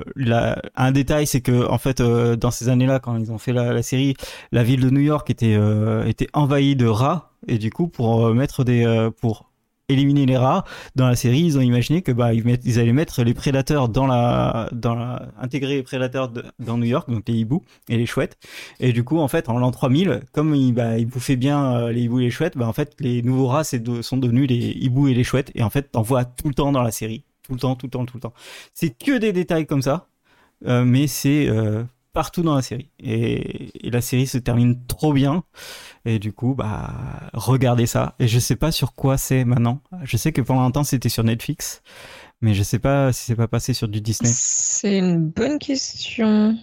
[0.76, 3.72] un détail, c'est que en fait, euh, dans ces années-là, quand ils ont fait la,
[3.72, 4.14] la série,
[4.52, 8.26] la ville de New York était euh, était envahie de rats, et du coup, pour
[8.26, 9.50] euh, mettre des euh, pour
[9.88, 10.64] éliminer les rats
[10.94, 14.06] dans la série, ils ont imaginé que bah ils, ils allaient mettre les prédateurs dans
[14.06, 18.36] la dans la intégrer les prédateurs dans New York, donc les hiboux et les chouettes.
[18.80, 21.92] Et du coup, en fait, en l'an 3000, comme ils, bah, ils bouffaient bien euh,
[21.92, 24.56] les hiboux et les chouettes, bah, en fait, les nouveaux rats de- sont devenus les
[24.56, 25.50] hiboux et les chouettes.
[25.54, 27.24] Et en fait, t'en vois tout le temps dans la série.
[27.42, 28.32] Tout le temps, tout le temps, tout le temps.
[28.74, 30.08] C'est que des détails comme ça,
[30.66, 31.84] euh, mais c'est euh,
[32.16, 32.88] partout dans la série.
[32.98, 35.44] Et, et la série se termine trop bien.
[36.06, 38.14] Et du coup, bah, regardez ça.
[38.18, 39.82] Et je sais pas sur quoi c'est maintenant.
[40.02, 41.82] Je sais que pendant un temps, c'était sur Netflix.
[42.40, 44.30] Mais je sais pas si c'est pas passé sur du Disney.
[44.34, 46.56] C'est une bonne question.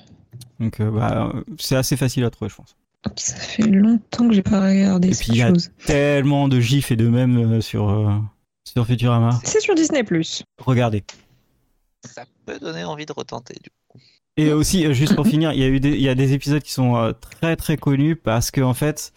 [0.60, 2.76] Donc, euh, bah, c'est assez facile à trouver, je pense.
[3.16, 5.52] Ça fait longtemps que j'ai pas regardé Et cette puis, il y a-
[5.86, 8.10] tellement de gifs et de mèmes euh, sur, euh,
[8.64, 9.40] sur Futurama.
[9.44, 10.04] C'est sur Disney+.
[10.60, 11.04] Regardez.
[12.06, 13.56] Ça peut donner envie de retenter.
[13.62, 13.76] Du coup.
[14.38, 16.34] Et aussi, euh, juste pour finir, il y a eu des, il y a des
[16.34, 19.14] épisodes qui sont euh, très très connus parce que en fait,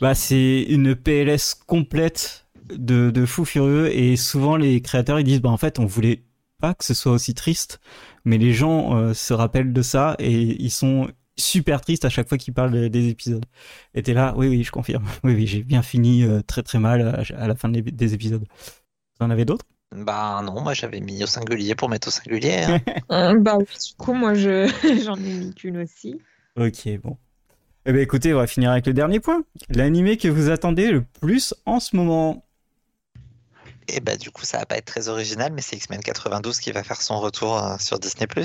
[0.00, 5.40] bah, c'est une PLS complète de, de fous furieux et souvent les créateurs ils disent
[5.42, 6.24] bah en fait on voulait
[6.60, 7.80] pas que ce soit aussi triste,
[8.24, 10.32] mais les gens euh, se rappellent de ça et
[10.62, 13.44] ils sont super tristes à chaque fois qu'ils parlent de- des épisodes.
[13.94, 16.78] Et t'es là, oui oui je confirme, oui oui j'ai bien fini euh, très très
[16.80, 18.44] mal à, à la fin des, des épisodes.
[19.20, 19.66] Vous en avez d'autres?
[19.94, 22.64] Bah non, moi j'avais mis au singulier pour mettre au singulier.
[22.64, 22.80] hein.
[23.10, 24.66] Euh, bah du coup, moi, je
[25.04, 26.20] j'en ai mis qu'une aussi.
[26.56, 27.16] Ok, bon.
[27.86, 29.42] Eh ben écoutez, on va finir avec le dernier point.
[29.68, 32.44] L'animé que vous attendez le plus en ce moment.
[33.88, 36.70] Et bah du coup ça va pas être très original, mais c'est X-Men 92 qui
[36.70, 38.28] va faire son retour euh, sur Disney+.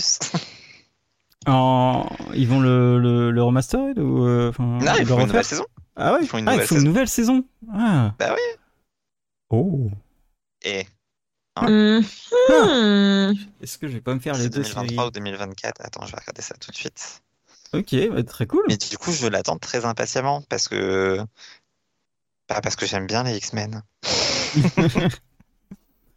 [1.47, 2.09] En...
[2.33, 5.65] Ils vont le, le, le remaster ou euh, non, ils font une nouvelle saison.
[5.95, 6.87] Ah ouais, ils font une ah, nouvelle ils font une saison.
[6.89, 7.43] nouvelle saison.
[7.71, 8.15] Ah.
[8.17, 8.59] Bah oui.
[9.51, 9.89] Oh.
[10.63, 10.87] Et
[11.57, 12.03] Hum.
[13.61, 15.81] Est-ce que je vais pas me faire les deux 2023 séries ou 2024.
[15.81, 17.21] Attends, je vais regarder ça tout de suite.
[17.73, 18.63] Ok, bah, très cool.
[18.67, 21.19] Mais du coup, je l'attends très impatiemment parce que
[22.49, 23.81] bah, parce que j'aime bien les X-Men.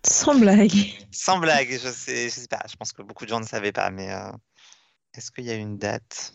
[0.06, 0.72] Sans blague.
[1.10, 2.60] Sans blague, je sais, je sais pas.
[2.70, 4.30] Je pense que beaucoup de gens ne savaient pas, mais euh,
[5.14, 6.32] est-ce qu'il y a une date?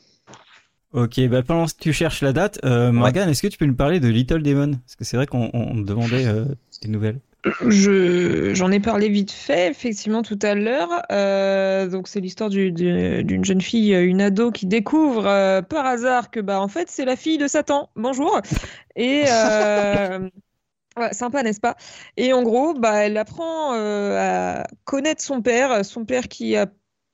[0.92, 3.76] Ok, bah pendant que tu cherches la date, euh, Morgane, est-ce que tu peux nous
[3.76, 4.74] parler de Little Demon?
[4.74, 6.46] Parce que c'est vrai qu'on on me demandait euh,
[6.82, 7.20] des nouvelles.
[7.68, 10.90] Je, j'en ai parlé vite fait, effectivement, tout à l'heure.
[11.12, 15.86] Euh, donc, c'est l'histoire du- du- d'une jeune fille, une ado, qui découvre euh, par
[15.86, 17.90] hasard que, bah, en fait, c'est la fille de Satan.
[17.96, 18.40] Bonjour.
[18.96, 20.30] Et, euh,
[20.98, 21.76] Ouais, sympa, n'est-ce pas?
[22.18, 26.68] Et en gros, bah, elle apprend euh, à connaître son père, son père qui a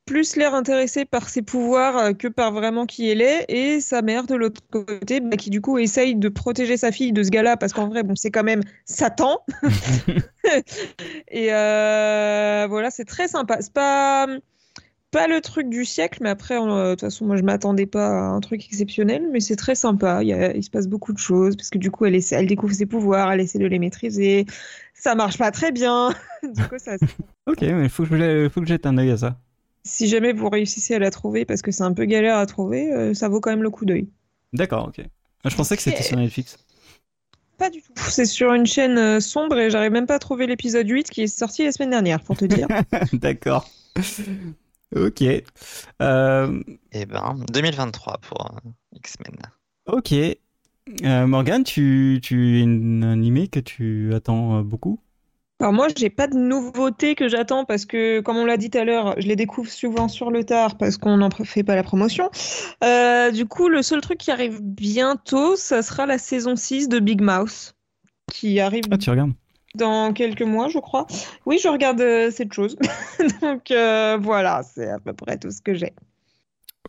[0.10, 4.02] plus l'air intéressé par ses pouvoirs euh, que par vraiment qui elle est, et sa
[4.02, 7.30] mère de l'autre côté, bah, qui du coup essaye de protéger sa fille de ce
[7.30, 9.38] gars-là, parce qu'en vrai, bon, c'est quand même Satan.
[11.30, 13.58] et euh, voilà, c'est très sympa.
[13.62, 14.28] C'est pas
[15.12, 18.08] pas le truc du siècle, mais après, euh, de toute façon, moi, je m'attendais pas
[18.10, 20.22] à un truc exceptionnel, mais c'est très sympa.
[20.22, 22.36] Il, y a- il se passe beaucoup de choses, parce que du coup, elle, essaie-
[22.36, 24.46] elle découvre ses pouvoirs, elle essaie de les maîtriser.
[24.94, 26.14] Ça marche pas très bien.
[26.44, 26.94] Du coup, ça,
[27.48, 29.38] Ok, mais il faut que je jette un œil à ça.
[29.84, 32.92] Si jamais vous réussissez à la trouver, parce que c'est un peu galère à trouver,
[32.94, 34.10] euh, ça vaut quand même le coup d'œil.
[34.54, 35.02] D'accord, ok.
[35.44, 36.58] Ah, Je pensais que c'était sur Netflix.
[37.58, 37.92] Pas du tout.
[37.98, 41.24] C'est sur une chaîne euh, sombre et j'arrive même pas à trouver l'épisode 8 qui
[41.24, 42.68] est sorti la semaine dernière, pour te dire.
[43.14, 43.70] D'accord.
[44.96, 45.22] Ok.
[46.02, 46.64] Euh,
[46.94, 49.36] Eh ben, 2023 pour euh, X-Men.
[49.88, 50.14] ok.
[51.04, 55.00] Euh, Morgane, tu, tu es une animé que tu attends beaucoup?
[55.62, 58.78] Alors moi, j'ai pas de nouveautés que j'attends parce que, comme on l'a dit tout
[58.78, 61.84] à l'heure, je les découvre souvent sur le tard parce qu'on n'en fait pas la
[61.84, 62.30] promotion.
[62.82, 67.00] Euh, du coup, le seul truc qui arrive bientôt, ça sera la saison 6 de
[67.00, 67.76] Big Mouth,
[68.32, 69.34] qui arrive Ah, tu regardes?
[69.76, 71.06] dans quelques mois, je crois.
[71.46, 72.78] Oui, je regarde euh, cette chose.
[73.42, 75.92] Donc euh, voilà, c'est à peu près tout ce que j'ai.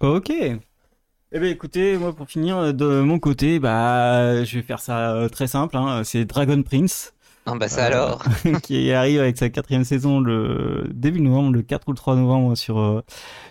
[0.01, 0.31] Ok.
[0.31, 5.49] Eh bien, écoutez, moi, pour finir, de mon côté, bah, je vais faire ça très
[5.49, 5.77] simple.
[5.77, 6.03] Hein.
[6.05, 7.15] C'est Dragon Prince.
[7.53, 8.23] Ah bah ça Euh, alors.
[8.63, 12.57] qui arrive avec sa quatrième saison le début novembre, le 4 ou le 3 novembre
[12.57, 13.03] sur, euh,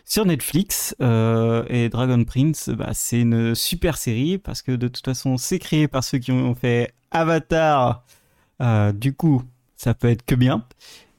[0.05, 0.95] sur Netflix.
[1.01, 5.59] Euh, et Dragon Prince, bah, c'est une super série parce que de toute façon, c'est
[5.59, 8.03] créé par ceux qui ont fait Avatar.
[8.61, 9.43] Euh, du coup,
[9.75, 10.65] ça peut être que bien.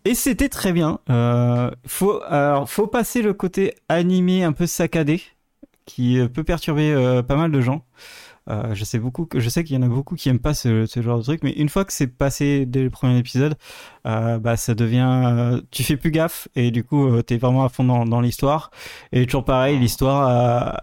[0.05, 0.99] Et c'était très bien.
[1.11, 5.23] Euh, faut, alors, faut passer le côté animé un peu saccadé
[5.85, 7.85] qui peut perturber pas mal de gens.
[8.51, 10.87] Euh, je sais beaucoup je sais qu'il y en a beaucoup qui aiment pas ce,
[10.97, 13.57] genre de truc, mais une fois que c'est passé dès le premier épisode,
[14.07, 17.65] euh, bah ça devient, euh, tu fais plus gaffe et du coup euh, t'es vraiment
[17.65, 18.71] à fond dans, dans l'histoire.
[19.13, 20.81] Et toujours pareil, l'histoire,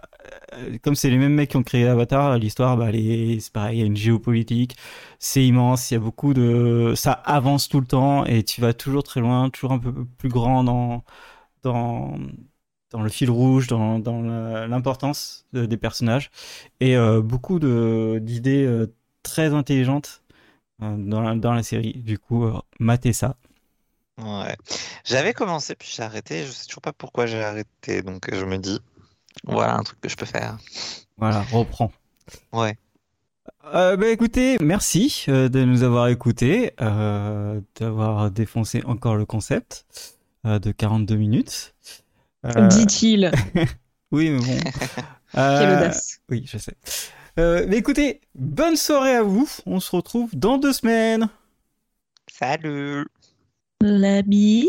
[0.82, 3.82] comme c'est les mêmes mecs qui ont créé Avatar, l'histoire, bah c'est pareil, il y
[3.82, 4.76] a une géopolitique,
[5.18, 8.72] c'est immense, il y a beaucoup de, ça avance tout le temps et tu vas
[8.72, 11.04] toujours très loin, toujours un peu plus grand dans
[11.62, 12.16] dans
[12.90, 13.98] dans le fil rouge, dans,
[14.66, 16.30] l'importance de- des personnages
[16.80, 18.86] et euh, beaucoup d'idées euh,
[19.22, 20.22] très intelligentes
[20.82, 21.94] euh, dans la, dans la série.
[21.94, 23.36] Du coup, euh, matez ça.
[24.18, 24.56] Ouais.
[25.04, 26.44] J'avais commencé puis j'ai arrêté.
[26.44, 28.02] Je sais toujours pas pourquoi j'ai arrêté.
[28.02, 28.80] Donc je me dis,
[29.44, 30.58] voilà un truc que je peux faire.
[31.16, 31.92] Voilà, reprends.
[32.52, 32.76] Ouais.
[33.74, 39.86] Euh, bah écoutez, merci euh, de nous avoir écoutés, euh, d'avoir défoncé encore le concept
[40.44, 41.74] de 42 minutes.
[42.46, 43.30] Euh, Dit-il.
[44.12, 44.44] oui, mais bon.
[45.32, 46.20] Quelle Euh, audace.
[46.30, 46.74] Oui, je sais.
[47.38, 49.48] Euh, mais écoutez, bonne soirée à vous.
[49.66, 51.28] On se retrouve dans deux semaines.
[52.32, 53.04] Salut.
[53.80, 54.66] La bise.